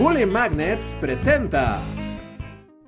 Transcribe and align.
Bully 0.00 0.24
Magnets 0.24 0.96
presenta. 0.98 1.78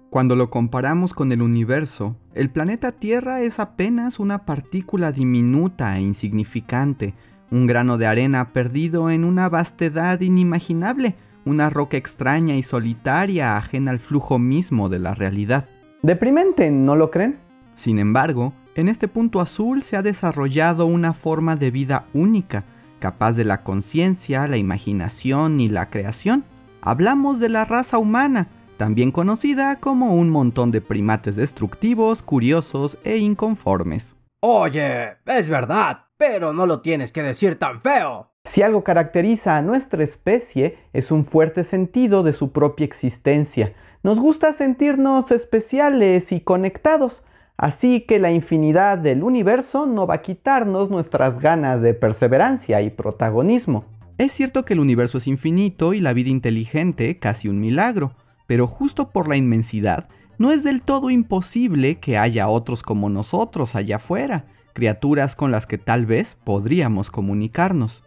Cuando 0.08 0.34
lo 0.34 0.48
comparamos 0.48 1.12
con 1.12 1.30
el 1.30 1.42
universo, 1.42 2.16
el 2.32 2.48
planeta 2.48 2.90
Tierra 2.90 3.42
es 3.42 3.60
apenas 3.60 4.18
una 4.18 4.46
partícula 4.46 5.12
diminuta 5.12 5.98
e 5.98 6.00
insignificante, 6.00 7.12
un 7.50 7.66
grano 7.66 7.98
de 7.98 8.06
arena 8.06 8.54
perdido 8.54 9.10
en 9.10 9.24
una 9.24 9.50
vastedad 9.50 10.18
inimaginable, 10.22 11.14
una 11.44 11.68
roca 11.68 11.98
extraña 11.98 12.56
y 12.56 12.62
solitaria 12.62 13.58
ajena 13.58 13.90
al 13.90 13.98
flujo 13.98 14.38
mismo 14.38 14.88
de 14.88 14.98
la 14.98 15.14
realidad. 15.14 15.68
Deprimente, 16.00 16.70
¿no 16.70 16.96
lo 16.96 17.10
creen? 17.10 17.40
Sin 17.74 17.98
embargo, 17.98 18.54
en 18.74 18.88
este 18.88 19.06
punto 19.06 19.42
azul 19.42 19.82
se 19.82 19.98
ha 19.98 20.02
desarrollado 20.02 20.86
una 20.86 21.12
forma 21.12 21.56
de 21.56 21.70
vida 21.70 22.06
única, 22.14 22.64
capaz 23.00 23.32
de 23.32 23.44
la 23.44 23.62
conciencia, 23.64 24.48
la 24.48 24.56
imaginación 24.56 25.60
y 25.60 25.68
la 25.68 25.90
creación. 25.90 26.46
Hablamos 26.84 27.38
de 27.38 27.48
la 27.48 27.64
raza 27.64 27.98
humana, 27.98 28.48
también 28.76 29.12
conocida 29.12 29.78
como 29.78 30.16
un 30.16 30.30
montón 30.30 30.72
de 30.72 30.80
primates 30.80 31.36
destructivos, 31.36 32.24
curiosos 32.24 32.98
e 33.04 33.18
inconformes. 33.18 34.16
Oye, 34.40 35.18
es 35.26 35.48
verdad, 35.48 36.06
pero 36.16 36.52
no 36.52 36.66
lo 36.66 36.80
tienes 36.80 37.12
que 37.12 37.22
decir 37.22 37.56
tan 37.56 37.80
feo. 37.80 38.32
Si 38.42 38.62
algo 38.62 38.82
caracteriza 38.82 39.56
a 39.56 39.62
nuestra 39.62 40.02
especie 40.02 40.76
es 40.92 41.12
un 41.12 41.24
fuerte 41.24 41.62
sentido 41.62 42.24
de 42.24 42.32
su 42.32 42.50
propia 42.50 42.84
existencia. 42.84 43.74
Nos 44.02 44.18
gusta 44.18 44.52
sentirnos 44.52 45.30
especiales 45.30 46.32
y 46.32 46.40
conectados, 46.40 47.22
así 47.56 48.00
que 48.00 48.18
la 48.18 48.32
infinidad 48.32 48.98
del 48.98 49.22
universo 49.22 49.86
no 49.86 50.08
va 50.08 50.14
a 50.14 50.22
quitarnos 50.22 50.90
nuestras 50.90 51.38
ganas 51.38 51.80
de 51.80 51.94
perseverancia 51.94 52.82
y 52.82 52.90
protagonismo. 52.90 53.84
Es 54.18 54.32
cierto 54.32 54.64
que 54.64 54.74
el 54.74 54.80
universo 54.80 55.18
es 55.18 55.26
infinito 55.26 55.94
y 55.94 56.00
la 56.00 56.12
vida 56.12 56.30
inteligente 56.30 57.18
casi 57.18 57.48
un 57.48 57.60
milagro, 57.60 58.14
pero 58.46 58.66
justo 58.66 59.10
por 59.10 59.28
la 59.28 59.36
inmensidad, 59.36 60.08
no 60.38 60.52
es 60.52 60.64
del 60.64 60.82
todo 60.82 61.10
imposible 61.10 61.96
que 62.00 62.18
haya 62.18 62.48
otros 62.48 62.82
como 62.82 63.08
nosotros 63.08 63.74
allá 63.74 63.96
afuera, 63.96 64.46
criaturas 64.72 65.36
con 65.36 65.50
las 65.50 65.66
que 65.66 65.78
tal 65.78 66.06
vez 66.06 66.36
podríamos 66.44 67.10
comunicarnos. 67.10 68.04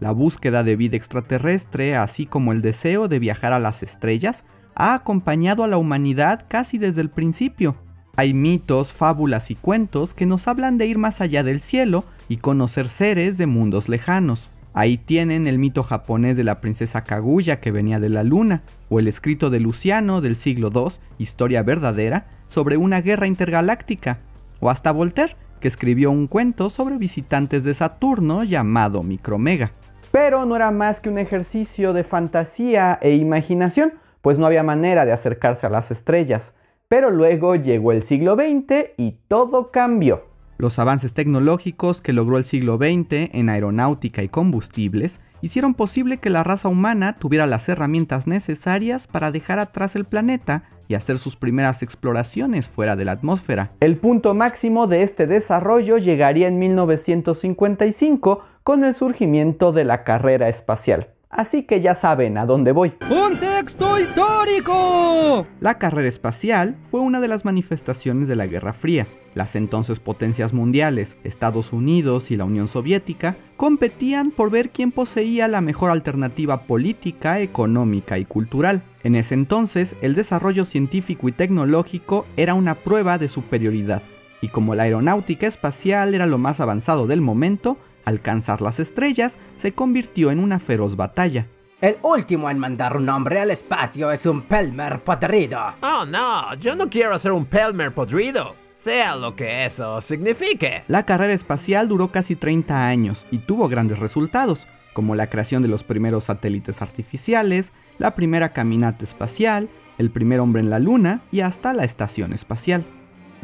La 0.00 0.10
búsqueda 0.10 0.64
de 0.64 0.76
vida 0.76 0.96
extraterrestre, 0.96 1.96
así 1.96 2.26
como 2.26 2.52
el 2.52 2.62
deseo 2.62 3.08
de 3.08 3.18
viajar 3.18 3.52
a 3.52 3.58
las 3.58 3.82
estrellas, 3.82 4.44
ha 4.74 4.94
acompañado 4.94 5.62
a 5.62 5.68
la 5.68 5.76
humanidad 5.76 6.46
casi 6.48 6.78
desde 6.78 7.00
el 7.00 7.10
principio. 7.10 7.76
Hay 8.16 8.34
mitos, 8.34 8.92
fábulas 8.92 9.50
y 9.50 9.54
cuentos 9.54 10.14
que 10.14 10.26
nos 10.26 10.46
hablan 10.48 10.78
de 10.78 10.86
ir 10.86 10.98
más 10.98 11.20
allá 11.20 11.42
del 11.42 11.60
cielo 11.60 12.04
y 12.28 12.36
conocer 12.38 12.88
seres 12.88 13.38
de 13.38 13.46
mundos 13.46 13.88
lejanos. 13.88 14.50
Ahí 14.74 14.98
tienen 14.98 15.46
el 15.46 15.60
mito 15.60 15.84
japonés 15.84 16.36
de 16.36 16.42
la 16.42 16.60
princesa 16.60 17.04
Kaguya 17.04 17.60
que 17.60 17.70
venía 17.70 18.00
de 18.00 18.08
la 18.08 18.24
luna, 18.24 18.64
o 18.88 18.98
el 18.98 19.06
escrito 19.06 19.48
de 19.48 19.60
Luciano 19.60 20.20
del 20.20 20.34
siglo 20.34 20.70
II, 20.74 20.96
Historia 21.16 21.62
verdadera, 21.62 22.26
sobre 22.48 22.76
una 22.76 23.00
guerra 23.00 23.28
intergaláctica, 23.28 24.18
o 24.58 24.70
hasta 24.70 24.90
Voltaire, 24.90 25.36
que 25.60 25.68
escribió 25.68 26.10
un 26.10 26.26
cuento 26.26 26.70
sobre 26.70 26.98
visitantes 26.98 27.62
de 27.62 27.72
Saturno 27.72 28.42
llamado 28.42 29.04
Micromega. 29.04 29.70
Pero 30.10 30.44
no 30.44 30.56
era 30.56 30.72
más 30.72 31.00
que 31.00 31.08
un 31.08 31.18
ejercicio 31.18 31.92
de 31.92 32.02
fantasía 32.02 32.98
e 33.00 33.14
imaginación, 33.14 33.94
pues 34.22 34.40
no 34.40 34.46
había 34.46 34.64
manera 34.64 35.04
de 35.04 35.12
acercarse 35.12 35.66
a 35.66 35.70
las 35.70 35.92
estrellas. 35.92 36.52
Pero 36.88 37.10
luego 37.10 37.54
llegó 37.54 37.92
el 37.92 38.02
siglo 38.02 38.34
XX 38.34 38.90
y 38.96 39.18
todo 39.28 39.70
cambió. 39.70 40.33
Los 40.56 40.78
avances 40.78 41.14
tecnológicos 41.14 42.00
que 42.00 42.12
logró 42.12 42.38
el 42.38 42.44
siglo 42.44 42.76
XX 42.76 43.30
en 43.32 43.48
aeronáutica 43.48 44.22
y 44.22 44.28
combustibles 44.28 45.20
hicieron 45.40 45.74
posible 45.74 46.18
que 46.18 46.30
la 46.30 46.44
raza 46.44 46.68
humana 46.68 47.16
tuviera 47.18 47.46
las 47.46 47.68
herramientas 47.68 48.26
necesarias 48.26 49.06
para 49.06 49.32
dejar 49.32 49.58
atrás 49.58 49.96
el 49.96 50.04
planeta 50.04 50.62
y 50.86 50.94
hacer 50.94 51.18
sus 51.18 51.36
primeras 51.36 51.82
exploraciones 51.82 52.68
fuera 52.68 52.94
de 52.94 53.04
la 53.04 53.12
atmósfera. 53.12 53.72
El 53.80 53.96
punto 53.96 54.34
máximo 54.34 54.86
de 54.86 55.02
este 55.02 55.26
desarrollo 55.26 55.98
llegaría 55.98 56.46
en 56.46 56.58
1955 56.58 58.44
con 58.62 58.84
el 58.84 58.94
surgimiento 58.94 59.72
de 59.72 59.84
la 59.84 60.04
carrera 60.04 60.48
espacial. 60.48 61.13
Así 61.34 61.64
que 61.64 61.80
ya 61.80 61.96
saben 61.96 62.38
a 62.38 62.46
dónde 62.46 62.70
voy. 62.70 62.92
¡Contexto 63.08 63.98
histórico! 63.98 65.48
La 65.58 65.78
carrera 65.78 66.08
espacial 66.08 66.76
fue 66.88 67.00
una 67.00 67.20
de 67.20 67.26
las 67.26 67.44
manifestaciones 67.44 68.28
de 68.28 68.36
la 68.36 68.46
Guerra 68.46 68.72
Fría. 68.72 69.08
Las 69.34 69.56
entonces 69.56 69.98
potencias 69.98 70.52
mundiales, 70.52 71.18
Estados 71.24 71.72
Unidos 71.72 72.30
y 72.30 72.36
la 72.36 72.44
Unión 72.44 72.68
Soviética, 72.68 73.36
competían 73.56 74.30
por 74.30 74.52
ver 74.52 74.70
quién 74.70 74.92
poseía 74.92 75.48
la 75.48 75.60
mejor 75.60 75.90
alternativa 75.90 76.68
política, 76.68 77.40
económica 77.40 78.16
y 78.16 78.24
cultural. 78.24 78.84
En 79.02 79.16
ese 79.16 79.34
entonces, 79.34 79.96
el 80.02 80.14
desarrollo 80.14 80.64
científico 80.64 81.28
y 81.28 81.32
tecnológico 81.32 82.26
era 82.36 82.54
una 82.54 82.76
prueba 82.76 83.18
de 83.18 83.26
superioridad, 83.26 84.04
y 84.40 84.50
como 84.50 84.76
la 84.76 84.84
aeronáutica 84.84 85.48
espacial 85.48 86.14
era 86.14 86.26
lo 86.26 86.38
más 86.38 86.60
avanzado 86.60 87.08
del 87.08 87.20
momento, 87.20 87.76
alcanzar 88.04 88.60
las 88.60 88.80
estrellas 88.80 89.38
se 89.56 89.72
convirtió 89.72 90.30
en 90.30 90.38
una 90.38 90.58
feroz 90.58 90.96
batalla. 90.96 91.48
El 91.80 91.98
último 92.02 92.48
en 92.48 92.58
mandar 92.58 92.96
un 92.96 93.08
hombre 93.08 93.40
al 93.40 93.50
espacio 93.50 94.10
es 94.10 94.24
un 94.26 94.42
Pelmer 94.42 95.04
podrido. 95.04 95.60
Oh 95.82 96.06
no, 96.06 96.54
yo 96.54 96.76
no 96.76 96.88
quiero 96.88 97.18
ser 97.18 97.32
un 97.32 97.44
Pelmer 97.44 97.92
podrido, 97.92 98.54
sea 98.72 99.16
lo 99.16 99.36
que 99.36 99.66
eso 99.66 100.00
signifique. 100.00 100.84
La 100.88 101.04
carrera 101.04 101.34
espacial 101.34 101.88
duró 101.88 102.10
casi 102.10 102.36
30 102.36 102.86
años 102.86 103.26
y 103.30 103.38
tuvo 103.38 103.68
grandes 103.68 103.98
resultados, 103.98 104.66
como 104.94 105.14
la 105.14 105.28
creación 105.28 105.60
de 105.60 105.68
los 105.68 105.84
primeros 105.84 106.24
satélites 106.24 106.80
artificiales, 106.80 107.72
la 107.98 108.14
primera 108.14 108.52
caminata 108.52 109.04
espacial, 109.04 109.68
el 109.98 110.10
primer 110.10 110.40
hombre 110.40 110.62
en 110.62 110.70
la 110.70 110.78
Luna 110.78 111.22
y 111.30 111.40
hasta 111.40 111.74
la 111.74 111.84
estación 111.84 112.32
espacial. 112.32 112.86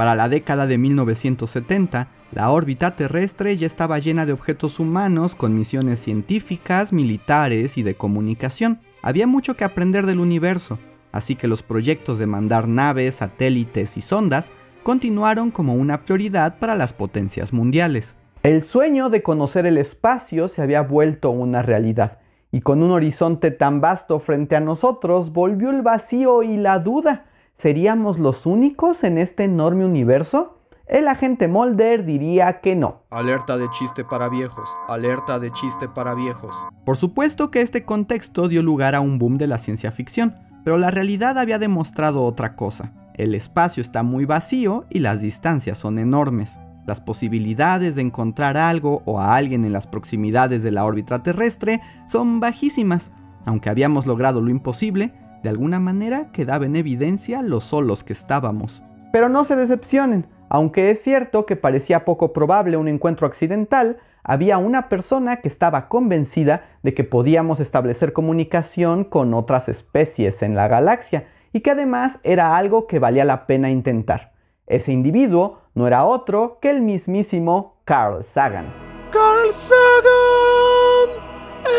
Para 0.00 0.14
la 0.14 0.30
década 0.30 0.66
de 0.66 0.78
1970, 0.78 2.08
la 2.32 2.50
órbita 2.50 2.96
terrestre 2.96 3.54
ya 3.58 3.66
estaba 3.66 3.98
llena 3.98 4.24
de 4.24 4.32
objetos 4.32 4.80
humanos 4.80 5.34
con 5.34 5.54
misiones 5.54 6.00
científicas, 6.00 6.94
militares 6.94 7.76
y 7.76 7.82
de 7.82 7.96
comunicación. 7.96 8.80
Había 9.02 9.26
mucho 9.26 9.56
que 9.56 9.64
aprender 9.64 10.06
del 10.06 10.20
universo, 10.20 10.78
así 11.12 11.36
que 11.36 11.48
los 11.48 11.62
proyectos 11.62 12.18
de 12.18 12.26
mandar 12.26 12.66
naves, 12.66 13.16
satélites 13.16 13.98
y 13.98 14.00
sondas 14.00 14.52
continuaron 14.84 15.50
como 15.50 15.74
una 15.74 16.06
prioridad 16.06 16.58
para 16.58 16.76
las 16.76 16.94
potencias 16.94 17.52
mundiales. 17.52 18.16
El 18.42 18.62
sueño 18.62 19.10
de 19.10 19.22
conocer 19.22 19.66
el 19.66 19.76
espacio 19.76 20.48
se 20.48 20.62
había 20.62 20.80
vuelto 20.80 21.28
una 21.28 21.60
realidad, 21.60 22.20
y 22.50 22.62
con 22.62 22.82
un 22.82 22.92
horizonte 22.92 23.50
tan 23.50 23.82
vasto 23.82 24.18
frente 24.18 24.56
a 24.56 24.60
nosotros 24.60 25.34
volvió 25.34 25.68
el 25.68 25.82
vacío 25.82 26.42
y 26.42 26.56
la 26.56 26.78
duda. 26.78 27.26
¿Seríamos 27.60 28.18
los 28.18 28.46
únicos 28.46 29.04
en 29.04 29.18
este 29.18 29.44
enorme 29.44 29.84
universo? 29.84 30.62
El 30.86 31.06
agente 31.08 31.46
Mulder 31.46 32.06
diría 32.06 32.62
que 32.62 32.74
no. 32.74 33.02
Alerta 33.10 33.58
de 33.58 33.68
chiste 33.68 34.02
para 34.02 34.30
viejos, 34.30 34.70
alerta 34.88 35.38
de 35.38 35.52
chiste 35.52 35.86
para 35.86 36.14
viejos. 36.14 36.56
Por 36.86 36.96
supuesto 36.96 37.50
que 37.50 37.60
este 37.60 37.84
contexto 37.84 38.48
dio 38.48 38.62
lugar 38.62 38.94
a 38.94 39.02
un 39.02 39.18
boom 39.18 39.36
de 39.36 39.46
la 39.46 39.58
ciencia 39.58 39.92
ficción, 39.92 40.36
pero 40.64 40.78
la 40.78 40.90
realidad 40.90 41.36
había 41.38 41.58
demostrado 41.58 42.24
otra 42.24 42.56
cosa. 42.56 42.94
El 43.12 43.34
espacio 43.34 43.82
está 43.82 44.02
muy 44.02 44.24
vacío 44.24 44.86
y 44.88 45.00
las 45.00 45.20
distancias 45.20 45.76
son 45.76 45.98
enormes. 45.98 46.58
Las 46.86 47.02
posibilidades 47.02 47.94
de 47.94 48.00
encontrar 48.00 48.56
algo 48.56 49.02
o 49.04 49.20
a 49.20 49.36
alguien 49.36 49.66
en 49.66 49.74
las 49.74 49.86
proximidades 49.86 50.62
de 50.62 50.70
la 50.70 50.86
órbita 50.86 51.22
terrestre 51.22 51.82
son 52.08 52.40
bajísimas. 52.40 53.10
Aunque 53.44 53.68
habíamos 53.68 54.06
logrado 54.06 54.40
lo 54.40 54.48
imposible, 54.48 55.12
de 55.42 55.48
alguna 55.48 55.80
manera 55.80 56.30
quedaba 56.32 56.66
en 56.66 56.76
evidencia 56.76 57.42
lo 57.42 57.60
solos 57.60 58.04
que 58.04 58.12
estábamos. 58.12 58.82
Pero 59.12 59.28
no 59.28 59.44
se 59.44 59.56
decepcionen, 59.56 60.26
aunque 60.48 60.90
es 60.90 61.02
cierto 61.02 61.46
que 61.46 61.56
parecía 61.56 62.04
poco 62.04 62.32
probable 62.32 62.76
un 62.76 62.88
encuentro 62.88 63.26
accidental, 63.26 63.98
había 64.22 64.58
una 64.58 64.88
persona 64.88 65.36
que 65.36 65.48
estaba 65.48 65.88
convencida 65.88 66.64
de 66.82 66.94
que 66.94 67.04
podíamos 67.04 67.60
establecer 67.60 68.12
comunicación 68.12 69.04
con 69.04 69.34
otras 69.34 69.68
especies 69.68 70.42
en 70.42 70.54
la 70.54 70.68
galaxia 70.68 71.28
y 71.52 71.60
que 71.60 71.70
además 71.70 72.20
era 72.22 72.56
algo 72.56 72.86
que 72.86 72.98
valía 72.98 73.24
la 73.24 73.46
pena 73.46 73.70
intentar. 73.70 74.32
Ese 74.66 74.92
individuo 74.92 75.60
no 75.74 75.86
era 75.86 76.04
otro 76.04 76.58
que 76.60 76.70
el 76.70 76.82
mismísimo 76.82 77.80
Carl 77.84 78.22
Sagan. 78.22 78.66
¡Carl 79.10 79.52
Sagan! 79.52 79.80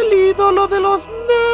¡El 0.01 0.29
ídolo 0.29 0.67
de 0.67 0.79
los 0.81 1.07
nerds! 1.09 1.50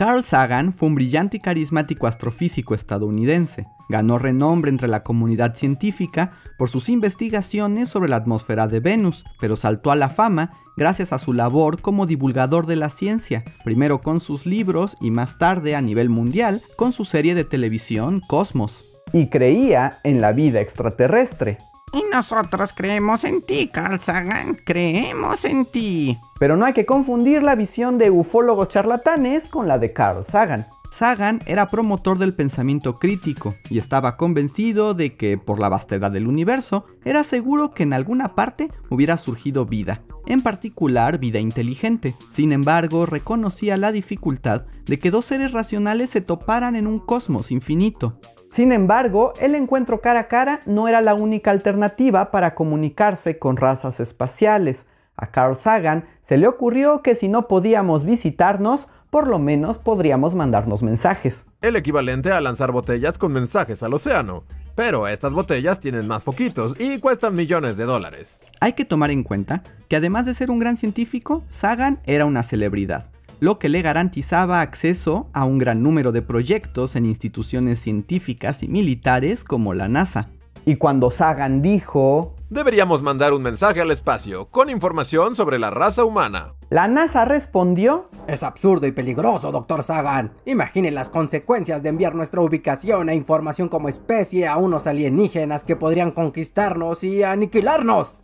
Carl 0.00 0.22
Sagan 0.22 0.72
fue 0.72 0.88
un 0.88 0.94
brillante 0.94 1.36
y 1.36 1.40
carismático 1.40 2.06
astrofísico 2.06 2.74
estadounidense. 2.74 3.66
Ganó 3.90 4.18
renombre 4.18 4.70
entre 4.70 4.88
la 4.88 5.02
comunidad 5.02 5.54
científica 5.54 6.30
por 6.56 6.70
sus 6.70 6.88
investigaciones 6.88 7.90
sobre 7.90 8.08
la 8.08 8.16
atmósfera 8.16 8.66
de 8.66 8.80
Venus, 8.80 9.26
pero 9.42 9.56
saltó 9.56 9.90
a 9.90 9.96
la 9.96 10.08
fama 10.08 10.52
gracias 10.74 11.12
a 11.12 11.18
su 11.18 11.34
labor 11.34 11.82
como 11.82 12.06
divulgador 12.06 12.64
de 12.64 12.76
la 12.76 12.88
ciencia, 12.88 13.44
primero 13.62 14.00
con 14.00 14.20
sus 14.20 14.46
libros 14.46 14.96
y 15.02 15.10
más 15.10 15.36
tarde 15.36 15.76
a 15.76 15.82
nivel 15.82 16.08
mundial 16.08 16.62
con 16.76 16.92
su 16.92 17.04
serie 17.04 17.34
de 17.34 17.44
televisión 17.44 18.20
Cosmos. 18.26 18.86
Y 19.12 19.26
creía 19.26 19.98
en 20.02 20.22
la 20.22 20.32
vida 20.32 20.62
extraterrestre. 20.62 21.58
Y 21.92 22.04
nosotros 22.12 22.72
creemos 22.72 23.24
en 23.24 23.42
ti, 23.42 23.68
Carl 23.72 23.98
Sagan, 23.98 24.56
creemos 24.64 25.44
en 25.44 25.64
ti. 25.64 26.16
Pero 26.38 26.56
no 26.56 26.64
hay 26.64 26.72
que 26.72 26.86
confundir 26.86 27.42
la 27.42 27.56
visión 27.56 27.98
de 27.98 28.10
ufólogos 28.10 28.68
charlatanes 28.68 29.48
con 29.48 29.66
la 29.66 29.78
de 29.78 29.92
Carl 29.92 30.24
Sagan. 30.24 30.66
Sagan 30.90 31.40
era 31.46 31.68
promotor 31.68 32.18
del 32.18 32.34
pensamiento 32.34 32.96
crítico 32.96 33.54
y 33.68 33.78
estaba 33.78 34.16
convencido 34.16 34.92
de 34.92 35.16
que, 35.16 35.38
por 35.38 35.60
la 35.60 35.68
vastedad 35.68 36.10
del 36.10 36.26
universo, 36.26 36.84
era 37.04 37.22
seguro 37.22 37.70
que 37.70 37.84
en 37.84 37.92
alguna 37.92 38.34
parte 38.34 38.70
hubiera 38.88 39.16
surgido 39.16 39.66
vida, 39.66 40.02
en 40.26 40.42
particular 40.42 41.18
vida 41.18 41.38
inteligente. 41.38 42.16
Sin 42.30 42.52
embargo, 42.52 43.06
reconocía 43.06 43.76
la 43.76 43.92
dificultad 43.92 44.66
de 44.86 44.98
que 44.98 45.12
dos 45.12 45.26
seres 45.26 45.52
racionales 45.52 46.10
se 46.10 46.20
toparan 46.20 46.74
en 46.74 46.88
un 46.88 46.98
cosmos 46.98 47.52
infinito. 47.52 48.18
Sin 48.50 48.72
embargo, 48.72 49.32
el 49.40 49.54
encuentro 49.54 50.00
cara 50.00 50.20
a 50.20 50.28
cara 50.28 50.60
no 50.66 50.88
era 50.88 51.00
la 51.00 51.14
única 51.14 51.52
alternativa 51.52 52.32
para 52.32 52.56
comunicarse 52.56 53.38
con 53.38 53.56
razas 53.56 54.00
espaciales. 54.00 54.86
A 55.16 55.30
Carl 55.30 55.56
Sagan 55.56 56.06
se 56.20 56.36
le 56.36 56.48
ocurrió 56.48 57.00
que 57.00 57.14
si 57.14 57.28
no 57.28 57.46
podíamos 57.46 58.04
visitarnos, 58.04 58.88
por 59.08 59.28
lo 59.28 59.38
menos 59.38 59.78
podríamos 59.78 60.34
mandarnos 60.34 60.82
mensajes. 60.82 61.46
El 61.62 61.76
equivalente 61.76 62.32
a 62.32 62.40
lanzar 62.40 62.72
botellas 62.72 63.18
con 63.18 63.32
mensajes 63.32 63.84
al 63.84 63.94
océano. 63.94 64.42
Pero 64.74 65.06
estas 65.06 65.32
botellas 65.32 65.78
tienen 65.78 66.08
más 66.08 66.24
foquitos 66.24 66.74
y 66.78 66.98
cuestan 66.98 67.34
millones 67.34 67.76
de 67.76 67.84
dólares. 67.84 68.40
Hay 68.60 68.72
que 68.72 68.84
tomar 68.84 69.12
en 69.12 69.22
cuenta 69.22 69.62
que 69.88 69.96
además 69.96 70.26
de 70.26 70.34
ser 70.34 70.50
un 70.50 70.58
gran 70.58 70.76
científico, 70.76 71.44
Sagan 71.50 72.00
era 72.04 72.24
una 72.24 72.42
celebridad, 72.42 73.10
lo 73.40 73.58
que 73.58 73.68
le 73.68 73.82
garantizaba 73.82 74.60
acceso 74.60 75.28
a 75.32 75.44
un 75.44 75.58
gran 75.58 75.82
número 75.82 76.12
de 76.12 76.22
proyectos 76.22 76.94
en 76.94 77.06
instituciones 77.06 77.80
científicas 77.80 78.62
y 78.62 78.68
militares 78.68 79.44
como 79.44 79.74
la 79.74 79.88
NASA. 79.88 80.28
Y 80.66 80.76
cuando 80.76 81.10
Sagan 81.10 81.62
dijo, 81.62 82.36
Deberíamos 82.50 83.02
mandar 83.02 83.32
un 83.32 83.42
mensaje 83.42 83.80
al 83.80 83.90
espacio 83.90 84.50
con 84.50 84.68
información 84.68 85.34
sobre 85.36 85.58
la 85.58 85.70
raza 85.70 86.04
humana. 86.04 86.54
la 86.68 86.86
NASA 86.86 87.24
respondió, 87.24 88.10
Es 88.28 88.42
absurdo 88.42 88.86
y 88.86 88.92
peligroso, 88.92 89.52
Dr. 89.52 89.82
Sagan. 89.82 90.32
Imagine 90.44 90.90
las 90.90 91.08
consecuencias 91.08 91.82
de 91.82 91.88
enviar 91.88 92.14
nuestra 92.14 92.42
ubicación 92.42 93.08
e 93.08 93.14
información 93.14 93.68
como 93.68 93.88
especie 93.88 94.46
a 94.48 94.58
unos 94.58 94.86
alienígenas 94.86 95.64
que 95.64 95.76
podrían 95.76 96.10
conquistarnos 96.10 97.04
y 97.04 97.22
aniquilarnos. 97.22 98.18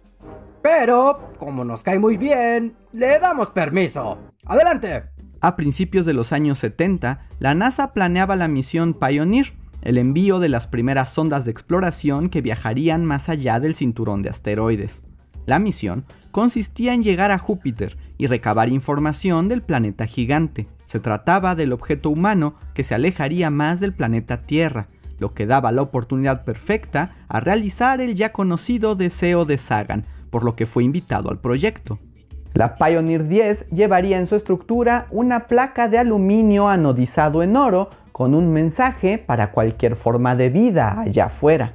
Pero, 0.66 1.30
como 1.38 1.64
nos 1.64 1.84
cae 1.84 2.00
muy 2.00 2.16
bien, 2.16 2.74
le 2.92 3.20
damos 3.20 3.50
permiso. 3.50 4.18
¡Adelante! 4.44 5.04
A 5.40 5.54
principios 5.54 6.04
de 6.06 6.12
los 6.12 6.32
años 6.32 6.58
70, 6.58 7.28
la 7.38 7.54
NASA 7.54 7.92
planeaba 7.92 8.34
la 8.34 8.48
misión 8.48 8.92
Pioneer, 8.92 9.52
el 9.82 9.96
envío 9.96 10.40
de 10.40 10.48
las 10.48 10.66
primeras 10.66 11.12
sondas 11.12 11.44
de 11.44 11.52
exploración 11.52 12.30
que 12.30 12.42
viajarían 12.42 13.04
más 13.04 13.28
allá 13.28 13.60
del 13.60 13.76
cinturón 13.76 14.22
de 14.22 14.30
asteroides. 14.30 15.02
La 15.44 15.60
misión 15.60 16.04
consistía 16.32 16.94
en 16.94 17.04
llegar 17.04 17.30
a 17.30 17.38
Júpiter 17.38 17.96
y 18.18 18.26
recabar 18.26 18.68
información 18.68 19.46
del 19.46 19.62
planeta 19.62 20.06
gigante. 20.06 20.66
Se 20.84 20.98
trataba 20.98 21.54
del 21.54 21.72
objeto 21.72 22.10
humano 22.10 22.56
que 22.74 22.82
se 22.82 22.96
alejaría 22.96 23.50
más 23.50 23.78
del 23.78 23.94
planeta 23.94 24.42
Tierra, 24.42 24.88
lo 25.20 25.32
que 25.32 25.46
daba 25.46 25.70
la 25.70 25.82
oportunidad 25.82 26.44
perfecta 26.44 27.14
a 27.28 27.38
realizar 27.38 28.00
el 28.00 28.16
ya 28.16 28.32
conocido 28.32 28.96
deseo 28.96 29.44
de 29.44 29.58
Sagan, 29.58 30.04
por 30.30 30.44
lo 30.44 30.56
que 30.56 30.66
fue 30.66 30.84
invitado 30.84 31.30
al 31.30 31.38
proyecto. 31.38 31.98
La 32.54 32.76
Pioneer 32.76 33.28
10 33.28 33.68
llevaría 33.68 34.18
en 34.18 34.26
su 34.26 34.34
estructura 34.34 35.08
una 35.10 35.46
placa 35.46 35.88
de 35.88 35.98
aluminio 35.98 36.68
anodizado 36.68 37.42
en 37.42 37.56
oro 37.56 37.90
con 38.12 38.34
un 38.34 38.50
mensaje 38.50 39.18
para 39.18 39.52
cualquier 39.52 39.94
forma 39.94 40.34
de 40.36 40.48
vida 40.48 41.00
allá 41.00 41.26
afuera. 41.26 41.74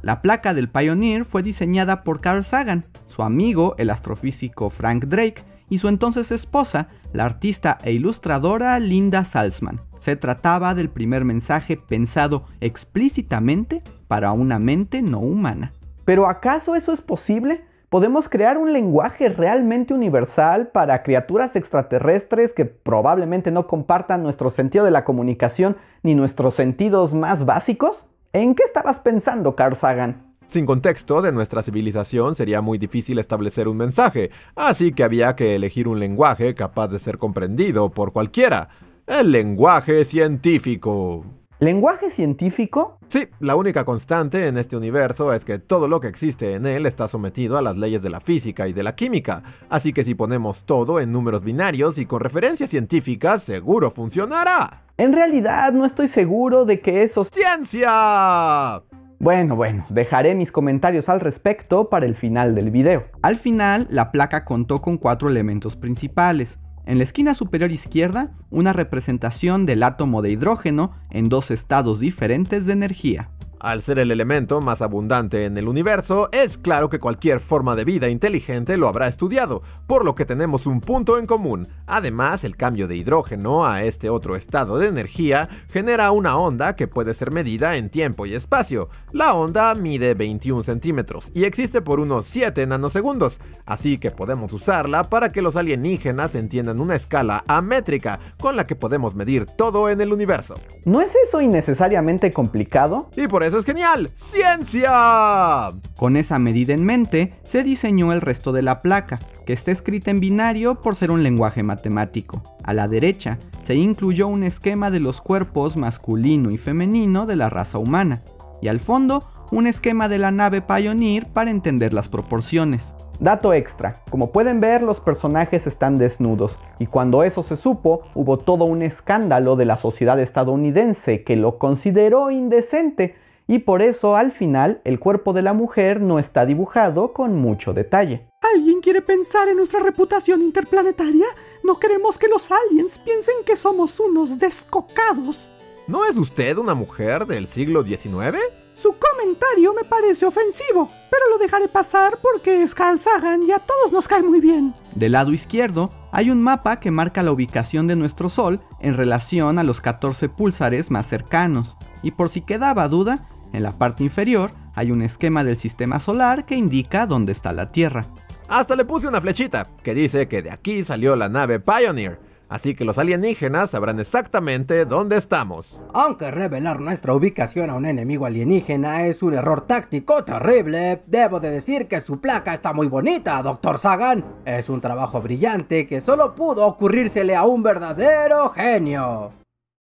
La 0.00 0.22
placa 0.22 0.54
del 0.54 0.70
Pioneer 0.70 1.24
fue 1.24 1.42
diseñada 1.42 2.02
por 2.02 2.20
Carl 2.20 2.44
Sagan, 2.44 2.86
su 3.06 3.22
amigo, 3.22 3.74
el 3.76 3.90
astrofísico 3.90 4.70
Frank 4.70 5.04
Drake, 5.04 5.44
y 5.68 5.78
su 5.78 5.88
entonces 5.88 6.32
esposa, 6.32 6.88
la 7.12 7.24
artista 7.24 7.78
e 7.84 7.92
ilustradora 7.92 8.78
Linda 8.78 9.24
Salzman. 9.24 9.80
Se 9.98 10.16
trataba 10.16 10.74
del 10.74 10.90
primer 10.90 11.24
mensaje 11.24 11.76
pensado 11.76 12.44
explícitamente 12.60 13.82
para 14.08 14.32
una 14.32 14.58
mente 14.58 15.02
no 15.02 15.20
humana. 15.20 15.72
¿Pero 16.04 16.28
acaso 16.28 16.74
eso 16.74 16.92
es 16.92 17.00
posible? 17.00 17.64
¿Podemos 17.92 18.30
crear 18.30 18.56
un 18.56 18.72
lenguaje 18.72 19.28
realmente 19.28 19.92
universal 19.92 20.68
para 20.68 21.02
criaturas 21.02 21.56
extraterrestres 21.56 22.54
que 22.54 22.64
probablemente 22.64 23.50
no 23.50 23.66
compartan 23.66 24.22
nuestro 24.22 24.48
sentido 24.48 24.86
de 24.86 24.90
la 24.90 25.04
comunicación 25.04 25.76
ni 26.02 26.14
nuestros 26.14 26.54
sentidos 26.54 27.12
más 27.12 27.44
básicos? 27.44 28.06
¿En 28.32 28.54
qué 28.54 28.62
estabas 28.62 28.98
pensando, 28.98 29.56
Carl 29.56 29.76
Sagan? 29.76 30.24
Sin 30.46 30.64
contexto 30.64 31.20
de 31.20 31.32
nuestra 31.32 31.62
civilización 31.62 32.34
sería 32.34 32.62
muy 32.62 32.78
difícil 32.78 33.18
establecer 33.18 33.68
un 33.68 33.76
mensaje, 33.76 34.30
así 34.56 34.92
que 34.92 35.04
había 35.04 35.36
que 35.36 35.54
elegir 35.54 35.86
un 35.86 36.00
lenguaje 36.00 36.54
capaz 36.54 36.88
de 36.88 36.98
ser 36.98 37.18
comprendido 37.18 37.90
por 37.90 38.14
cualquiera. 38.14 38.70
El 39.06 39.32
lenguaje 39.32 40.06
científico. 40.06 41.26
¿Lenguaje 41.62 42.10
científico? 42.10 42.98
Sí, 43.06 43.28
la 43.38 43.54
única 43.54 43.84
constante 43.84 44.48
en 44.48 44.58
este 44.58 44.76
universo 44.76 45.32
es 45.32 45.44
que 45.44 45.60
todo 45.60 45.86
lo 45.86 46.00
que 46.00 46.08
existe 46.08 46.54
en 46.54 46.66
él 46.66 46.86
está 46.86 47.06
sometido 47.06 47.56
a 47.56 47.62
las 47.62 47.76
leyes 47.76 48.02
de 48.02 48.10
la 48.10 48.18
física 48.18 48.66
y 48.66 48.72
de 48.72 48.82
la 48.82 48.96
química, 48.96 49.44
así 49.70 49.92
que 49.92 50.02
si 50.02 50.16
ponemos 50.16 50.64
todo 50.64 50.98
en 50.98 51.12
números 51.12 51.44
binarios 51.44 51.98
y 51.98 52.06
con 52.06 52.18
referencias 52.18 52.68
científicas, 52.68 53.44
seguro 53.44 53.92
funcionará. 53.92 54.82
En 54.96 55.12
realidad 55.12 55.72
no 55.72 55.84
estoy 55.84 56.08
seguro 56.08 56.64
de 56.64 56.80
que 56.80 57.04
eso... 57.04 57.22
¡Ciencia! 57.22 58.82
Bueno, 59.20 59.54
bueno, 59.54 59.86
dejaré 59.88 60.34
mis 60.34 60.50
comentarios 60.50 61.08
al 61.08 61.20
respecto 61.20 61.88
para 61.88 62.06
el 62.06 62.16
final 62.16 62.56
del 62.56 62.72
video. 62.72 63.04
Al 63.22 63.36
final, 63.36 63.86
la 63.88 64.10
placa 64.10 64.44
contó 64.44 64.82
con 64.82 64.98
cuatro 64.98 65.28
elementos 65.28 65.76
principales. 65.76 66.58
En 66.84 66.98
la 66.98 67.04
esquina 67.04 67.34
superior 67.34 67.70
izquierda, 67.70 68.32
una 68.50 68.72
representación 68.72 69.66
del 69.66 69.84
átomo 69.84 70.20
de 70.20 70.30
hidrógeno 70.30 70.92
en 71.10 71.28
dos 71.28 71.50
estados 71.52 72.00
diferentes 72.00 72.66
de 72.66 72.72
energía. 72.72 73.30
Al 73.62 73.80
ser 73.80 74.00
el 74.00 74.10
elemento 74.10 74.60
más 74.60 74.82
abundante 74.82 75.44
en 75.44 75.56
el 75.56 75.68
universo, 75.68 76.28
es 76.32 76.58
claro 76.58 76.88
que 76.88 76.98
cualquier 76.98 77.38
forma 77.38 77.76
de 77.76 77.84
vida 77.84 78.08
inteligente 78.08 78.76
lo 78.76 78.88
habrá 78.88 79.06
estudiado, 79.06 79.62
por 79.86 80.04
lo 80.04 80.16
que 80.16 80.24
tenemos 80.24 80.66
un 80.66 80.80
punto 80.80 81.16
en 81.16 81.26
común. 81.26 81.68
Además, 81.86 82.42
el 82.42 82.56
cambio 82.56 82.88
de 82.88 82.96
hidrógeno 82.96 83.64
a 83.64 83.84
este 83.84 84.10
otro 84.10 84.34
estado 84.34 84.80
de 84.80 84.88
energía 84.88 85.48
genera 85.68 86.10
una 86.10 86.36
onda 86.38 86.74
que 86.74 86.88
puede 86.88 87.14
ser 87.14 87.30
medida 87.30 87.76
en 87.76 87.88
tiempo 87.88 88.26
y 88.26 88.34
espacio. 88.34 88.88
La 89.12 89.32
onda 89.34 89.72
mide 89.76 90.14
21 90.14 90.64
centímetros 90.64 91.30
y 91.32 91.44
existe 91.44 91.82
por 91.82 92.00
unos 92.00 92.26
7 92.26 92.66
nanosegundos, 92.66 93.38
así 93.64 93.98
que 93.98 94.10
podemos 94.10 94.52
usarla 94.52 95.08
para 95.08 95.30
que 95.30 95.40
los 95.40 95.54
alienígenas 95.54 96.34
entiendan 96.34 96.80
una 96.80 96.96
escala 96.96 97.44
amétrica 97.46 98.18
con 98.40 98.56
la 98.56 98.64
que 98.64 98.74
podemos 98.74 99.14
medir 99.14 99.46
todo 99.46 99.88
en 99.88 100.00
el 100.00 100.12
universo. 100.12 100.56
¿No 100.84 101.00
es 101.00 101.14
eso 101.14 101.40
innecesariamente 101.40 102.32
complicado? 102.32 103.08
Y 103.16 103.28
por 103.28 103.44
eso 103.44 103.51
es 103.58 103.64
genial. 103.64 104.10
¡Ciencia! 104.14 105.72
Con 105.96 106.16
esa 106.16 106.38
medida 106.38 106.74
en 106.74 106.84
mente, 106.84 107.34
se 107.44 107.62
diseñó 107.62 108.12
el 108.12 108.20
resto 108.20 108.52
de 108.52 108.62
la 108.62 108.82
placa, 108.82 109.18
que 109.46 109.52
está 109.52 109.70
escrita 109.70 110.10
en 110.10 110.20
binario 110.20 110.80
por 110.80 110.96
ser 110.96 111.10
un 111.10 111.22
lenguaje 111.22 111.62
matemático. 111.62 112.42
A 112.64 112.74
la 112.74 112.88
derecha, 112.88 113.38
se 113.62 113.74
incluyó 113.74 114.28
un 114.28 114.44
esquema 114.44 114.90
de 114.90 115.00
los 115.00 115.20
cuerpos 115.20 115.76
masculino 115.76 116.50
y 116.50 116.58
femenino 116.58 117.26
de 117.26 117.36
la 117.36 117.48
raza 117.48 117.78
humana, 117.78 118.22
y 118.60 118.68
al 118.68 118.80
fondo, 118.80 119.28
un 119.50 119.66
esquema 119.66 120.08
de 120.08 120.18
la 120.18 120.30
nave 120.30 120.62
Pioneer 120.62 121.26
para 121.26 121.50
entender 121.50 121.92
las 121.92 122.08
proporciones. 122.08 122.94
Dato 123.20 123.52
extra, 123.52 124.02
como 124.10 124.32
pueden 124.32 124.60
ver 124.60 124.82
los 124.82 124.98
personajes 124.98 125.68
están 125.68 125.96
desnudos 125.96 126.58
y 126.80 126.86
cuando 126.86 127.22
eso 127.22 127.44
se 127.44 127.54
supo 127.54 128.02
hubo 128.16 128.38
todo 128.38 128.64
un 128.64 128.82
escándalo 128.82 129.54
de 129.54 129.64
la 129.64 129.76
sociedad 129.76 130.18
estadounidense 130.18 131.22
que 131.22 131.36
lo 131.36 131.58
consideró 131.58 132.32
indecente 132.32 133.14
y 133.52 133.58
por 133.58 133.82
eso 133.82 134.16
al 134.16 134.32
final 134.32 134.80
el 134.82 134.98
cuerpo 134.98 135.34
de 135.34 135.42
la 135.42 135.52
mujer 135.52 136.00
no 136.00 136.18
está 136.18 136.46
dibujado 136.46 137.12
con 137.12 137.36
mucho 137.36 137.74
detalle. 137.74 138.26
¿Alguien 138.54 138.80
quiere 138.80 139.02
pensar 139.02 139.46
en 139.46 139.58
nuestra 139.58 139.80
reputación 139.80 140.40
interplanetaria? 140.40 141.26
No 141.62 141.78
queremos 141.78 142.16
que 142.16 142.28
los 142.28 142.50
aliens 142.50 142.96
piensen 142.96 143.34
que 143.44 143.54
somos 143.54 144.00
unos 144.00 144.38
descocados. 144.38 145.50
¿No 145.86 146.06
es 146.06 146.16
usted 146.16 146.56
una 146.56 146.72
mujer 146.72 147.26
del 147.26 147.46
siglo 147.46 147.84
XIX? 147.84 148.38
Su 148.74 148.94
comentario 148.98 149.74
me 149.74 149.84
parece 149.84 150.24
ofensivo, 150.24 150.88
pero 151.10 151.28
lo 151.28 151.36
dejaré 151.36 151.68
pasar 151.68 152.18
porque 152.22 152.62
es 152.62 152.74
Carl 152.74 152.98
Sagan 152.98 153.42
y 153.42 153.52
a 153.52 153.58
todos 153.58 153.92
nos 153.92 154.08
cae 154.08 154.22
muy 154.22 154.40
bien. 154.40 154.72
Del 154.94 155.12
lado 155.12 155.30
izquierdo 155.30 155.90
hay 156.10 156.30
un 156.30 156.40
mapa 156.40 156.80
que 156.80 156.90
marca 156.90 157.22
la 157.22 157.32
ubicación 157.32 157.86
de 157.86 157.96
nuestro 157.96 158.30
Sol 158.30 158.62
en 158.80 158.96
relación 158.96 159.58
a 159.58 159.62
los 159.62 159.82
14 159.82 160.30
púlsares 160.30 160.90
más 160.90 161.06
cercanos. 161.06 161.76
Y 162.02 162.12
por 162.12 162.30
si 162.30 162.40
quedaba 162.40 162.88
duda, 162.88 163.28
en 163.52 163.62
la 163.62 163.78
parte 163.78 164.04
inferior 164.04 164.50
hay 164.74 164.90
un 164.90 165.02
esquema 165.02 165.44
del 165.44 165.56
sistema 165.56 166.00
solar 166.00 166.46
que 166.46 166.56
indica 166.56 167.06
dónde 167.06 167.32
está 167.32 167.52
la 167.52 167.72
Tierra. 167.72 168.06
Hasta 168.48 168.76
le 168.76 168.84
puse 168.84 169.08
una 169.08 169.20
flechita 169.20 169.68
que 169.82 169.94
dice 169.94 170.28
que 170.28 170.42
de 170.42 170.50
aquí 170.50 170.84
salió 170.84 171.16
la 171.16 171.28
nave 171.28 171.60
Pioneer. 171.60 172.18
así 172.48 172.74
que 172.74 172.84
los 172.84 172.98
alienígenas 172.98 173.70
sabrán 173.70 173.98
exactamente 173.98 174.84
dónde 174.84 175.16
estamos. 175.16 175.82
Aunque 175.94 176.30
revelar 176.30 176.80
nuestra 176.80 177.14
ubicación 177.14 177.70
a 177.70 177.74
un 177.74 177.86
enemigo 177.86 178.26
alienígena 178.26 179.06
es 179.06 179.22
un 179.22 179.32
error 179.32 179.66
táctico 179.66 180.22
terrible, 180.22 181.02
debo 181.06 181.40
de 181.40 181.50
decir 181.50 181.88
que 181.88 182.02
su 182.02 182.20
placa 182.20 182.52
está 182.52 182.74
muy 182.74 182.88
bonita, 182.88 183.42
Dr. 183.42 183.78
Sagan. 183.78 184.22
Es 184.44 184.68
un 184.68 184.82
trabajo 184.82 185.22
brillante 185.22 185.86
que 185.86 186.02
solo 186.02 186.34
pudo 186.34 186.66
ocurrírsele 186.66 187.34
a 187.34 187.44
un 187.44 187.62
verdadero 187.62 188.50
genio. 188.50 189.41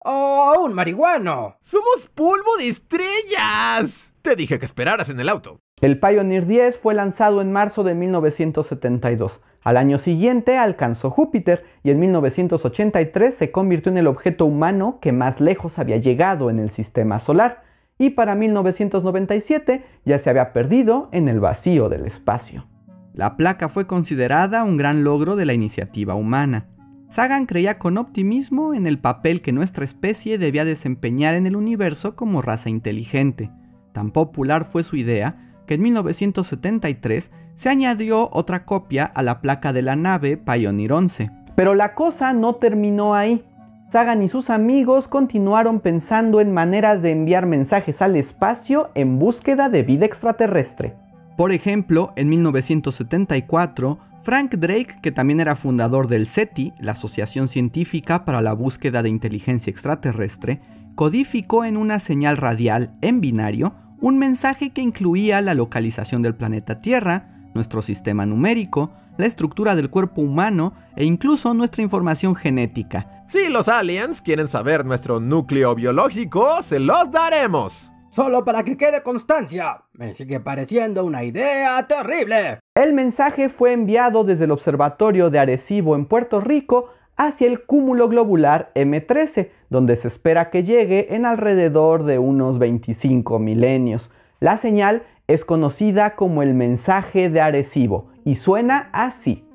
¡O 0.08 0.54
a 0.54 0.60
un 0.60 0.74
marihuano! 0.74 1.58
¡Somos 1.62 2.12
polvo 2.14 2.58
de 2.60 2.68
estrellas! 2.68 4.14
Te 4.22 4.36
dije 4.36 4.60
que 4.60 4.66
esperaras 4.68 5.10
en 5.10 5.20
el 5.20 5.30
auto. 5.30 5.62
El 5.82 6.00
Pioneer 6.00 6.46
10 6.46 6.78
fue 6.78 6.94
lanzado 6.94 7.42
en 7.42 7.52
marzo 7.52 7.84
de 7.84 7.96
1972. 7.96 9.42
Al 9.64 9.78
año 9.78 9.98
siguiente 9.98 10.60
alcanzó 10.60 11.10
Júpiter 11.10 11.66
y 11.82 11.90
en 11.90 12.00
1983 12.02 13.34
se 13.34 13.52
convirtió 13.52 13.92
en 13.92 13.98
el 13.98 14.06
objeto 14.06 14.46
humano 14.46 15.00
que 15.02 15.12
más 15.12 15.42
lejos 15.42 15.80
había 15.80 15.98
llegado 15.98 16.52
en 16.52 16.60
el 16.60 16.70
sistema 16.70 17.18
solar 17.18 17.64
y 17.98 18.12
para 18.12 18.36
1997 18.36 19.86
ya 20.06 20.20
se 20.20 20.30
había 20.30 20.54
perdido 20.54 21.10
en 21.14 21.30
el 21.30 21.40
vacío 21.40 21.90
del 21.90 22.06
espacio. 22.06 22.68
La 23.16 23.38
placa 23.38 23.70
fue 23.70 23.88
considerada 23.88 24.66
un 24.66 24.78
gran 24.78 25.04
logro 25.04 25.36
de 25.36 25.48
la 25.48 25.54
iniciativa 25.54 26.14
humana. 26.14 26.75
Sagan 27.08 27.46
creía 27.46 27.78
con 27.78 27.98
optimismo 27.98 28.74
en 28.74 28.88
el 28.88 29.00
papel 29.00 29.42
que 29.42 29.52
nuestra 29.52 29.86
especie 29.86 30.38
debía 30.38 30.66
desempeñar 30.66 31.36
en 31.36 31.46
el 31.46 31.56
universo 31.56 32.16
como 32.16 32.42
raza 32.42 32.70
inteligente. 32.70 33.52
Tan 33.92 34.12
popular 34.12 34.66
fue 34.66 34.84
su 34.84 34.96
idea 34.96 35.54
que 35.68 35.76
en 35.76 35.84
1973 35.84 37.32
se 37.56 37.70
añadió 37.70 38.30
otra 38.32 38.66
copia 38.66 39.06
a 39.06 39.22
la 39.24 39.42
placa 39.42 39.72
de 39.72 39.82
la 39.82 39.96
nave 39.96 40.38
Pioneer 40.38 40.94
11. 40.94 41.32
Pero 41.56 41.74
la 41.74 41.96
cosa 41.96 42.34
no 42.34 42.56
terminó 42.56 43.16
ahí. 43.16 43.46
Sagan 43.90 44.24
y 44.24 44.28
sus 44.28 44.50
amigos 44.50 45.08
continuaron 45.08 45.80
pensando 45.80 46.42
en 46.42 46.52
maneras 46.52 47.02
de 47.02 47.12
enviar 47.12 47.46
mensajes 47.46 48.02
al 48.02 48.16
espacio 48.16 48.90
en 48.96 49.20
búsqueda 49.20 49.70
de 49.70 49.84
vida 49.84 50.06
extraterrestre. 50.06 50.96
Por 51.38 51.52
ejemplo, 51.52 52.12
en 52.16 52.30
1974, 52.30 54.00
Frank 54.26 54.56
Drake, 54.56 54.98
que 55.04 55.12
también 55.12 55.40
era 55.40 55.56
fundador 55.56 56.08
del 56.08 56.26
SETI, 56.26 56.74
la 56.80 56.94
Asociación 56.94 57.48
Científica 57.48 58.26
para 58.26 58.42
la 58.42 58.54
Búsqueda 58.54 59.04
de 59.04 59.10
Inteligencia 59.10 59.70
Extraterrestre, 59.70 60.62
codificó 60.96 61.64
en 61.64 61.78
una 61.78 62.00
señal 62.00 62.38
radial 62.38 62.98
en 63.02 63.22
binario 63.22 63.76
un 64.02 64.18
mensaje 64.18 64.72
que 64.72 64.82
incluía 64.82 65.42
la 65.42 65.54
localización 65.54 66.24
del 66.24 66.34
planeta 66.34 66.82
Tierra, 66.82 67.46
nuestro 67.54 67.84
sistema 67.84 68.26
numérico, 68.26 68.92
la 69.20 69.28
estructura 69.28 69.76
del 69.76 69.92
cuerpo 69.92 70.24
humano 70.24 70.74
e 70.96 71.06
incluso 71.06 71.54
nuestra 71.54 71.84
información 71.84 72.34
genética. 72.34 73.24
Si 73.28 73.48
los 73.50 73.68
aliens 73.68 74.24
quieren 74.24 74.48
saber 74.48 74.86
nuestro 74.86 75.20
núcleo 75.20 75.76
biológico, 75.76 76.64
se 76.64 76.80
los 76.80 77.12
daremos. 77.12 77.95
Solo 78.16 78.46
para 78.46 78.64
que 78.64 78.78
quede 78.78 79.04
constancia, 79.04 79.84
me 79.92 80.14
sigue 80.14 80.40
pareciendo 80.40 81.04
una 81.04 81.26
idea 81.26 81.86
terrible. 81.86 82.62
El 82.74 82.94
mensaje 82.94 83.50
fue 83.50 83.74
enviado 83.74 84.24
desde 84.24 84.46
el 84.46 84.52
observatorio 84.52 85.30
de 85.30 85.40
Arecibo 85.40 85.98
en 85.98 86.06
Puerto 86.06 86.40
Rico 86.40 86.92
hacia 87.18 87.48
el 87.48 87.66
cúmulo 87.66 88.08
globular 88.08 88.72
M13, 88.74 89.50
donde 89.70 89.98
se 89.98 90.08
espera 90.08 90.50
que 90.50 90.64
llegue 90.64 91.14
en 91.14 91.26
alrededor 91.26 92.04
de 92.06 92.18
unos 92.18 92.58
25 92.58 93.38
milenios. 93.40 94.12
La 94.40 94.56
señal 94.56 95.04
es 95.28 95.44
conocida 95.44 96.16
como 96.16 96.42
el 96.42 96.54
mensaje 96.54 97.30
de 97.30 97.42
Arecibo 97.42 98.12
y 98.24 98.36
suena 98.36 98.92
así. 98.94 99.46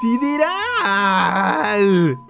¡Sideral! 0.00 1.80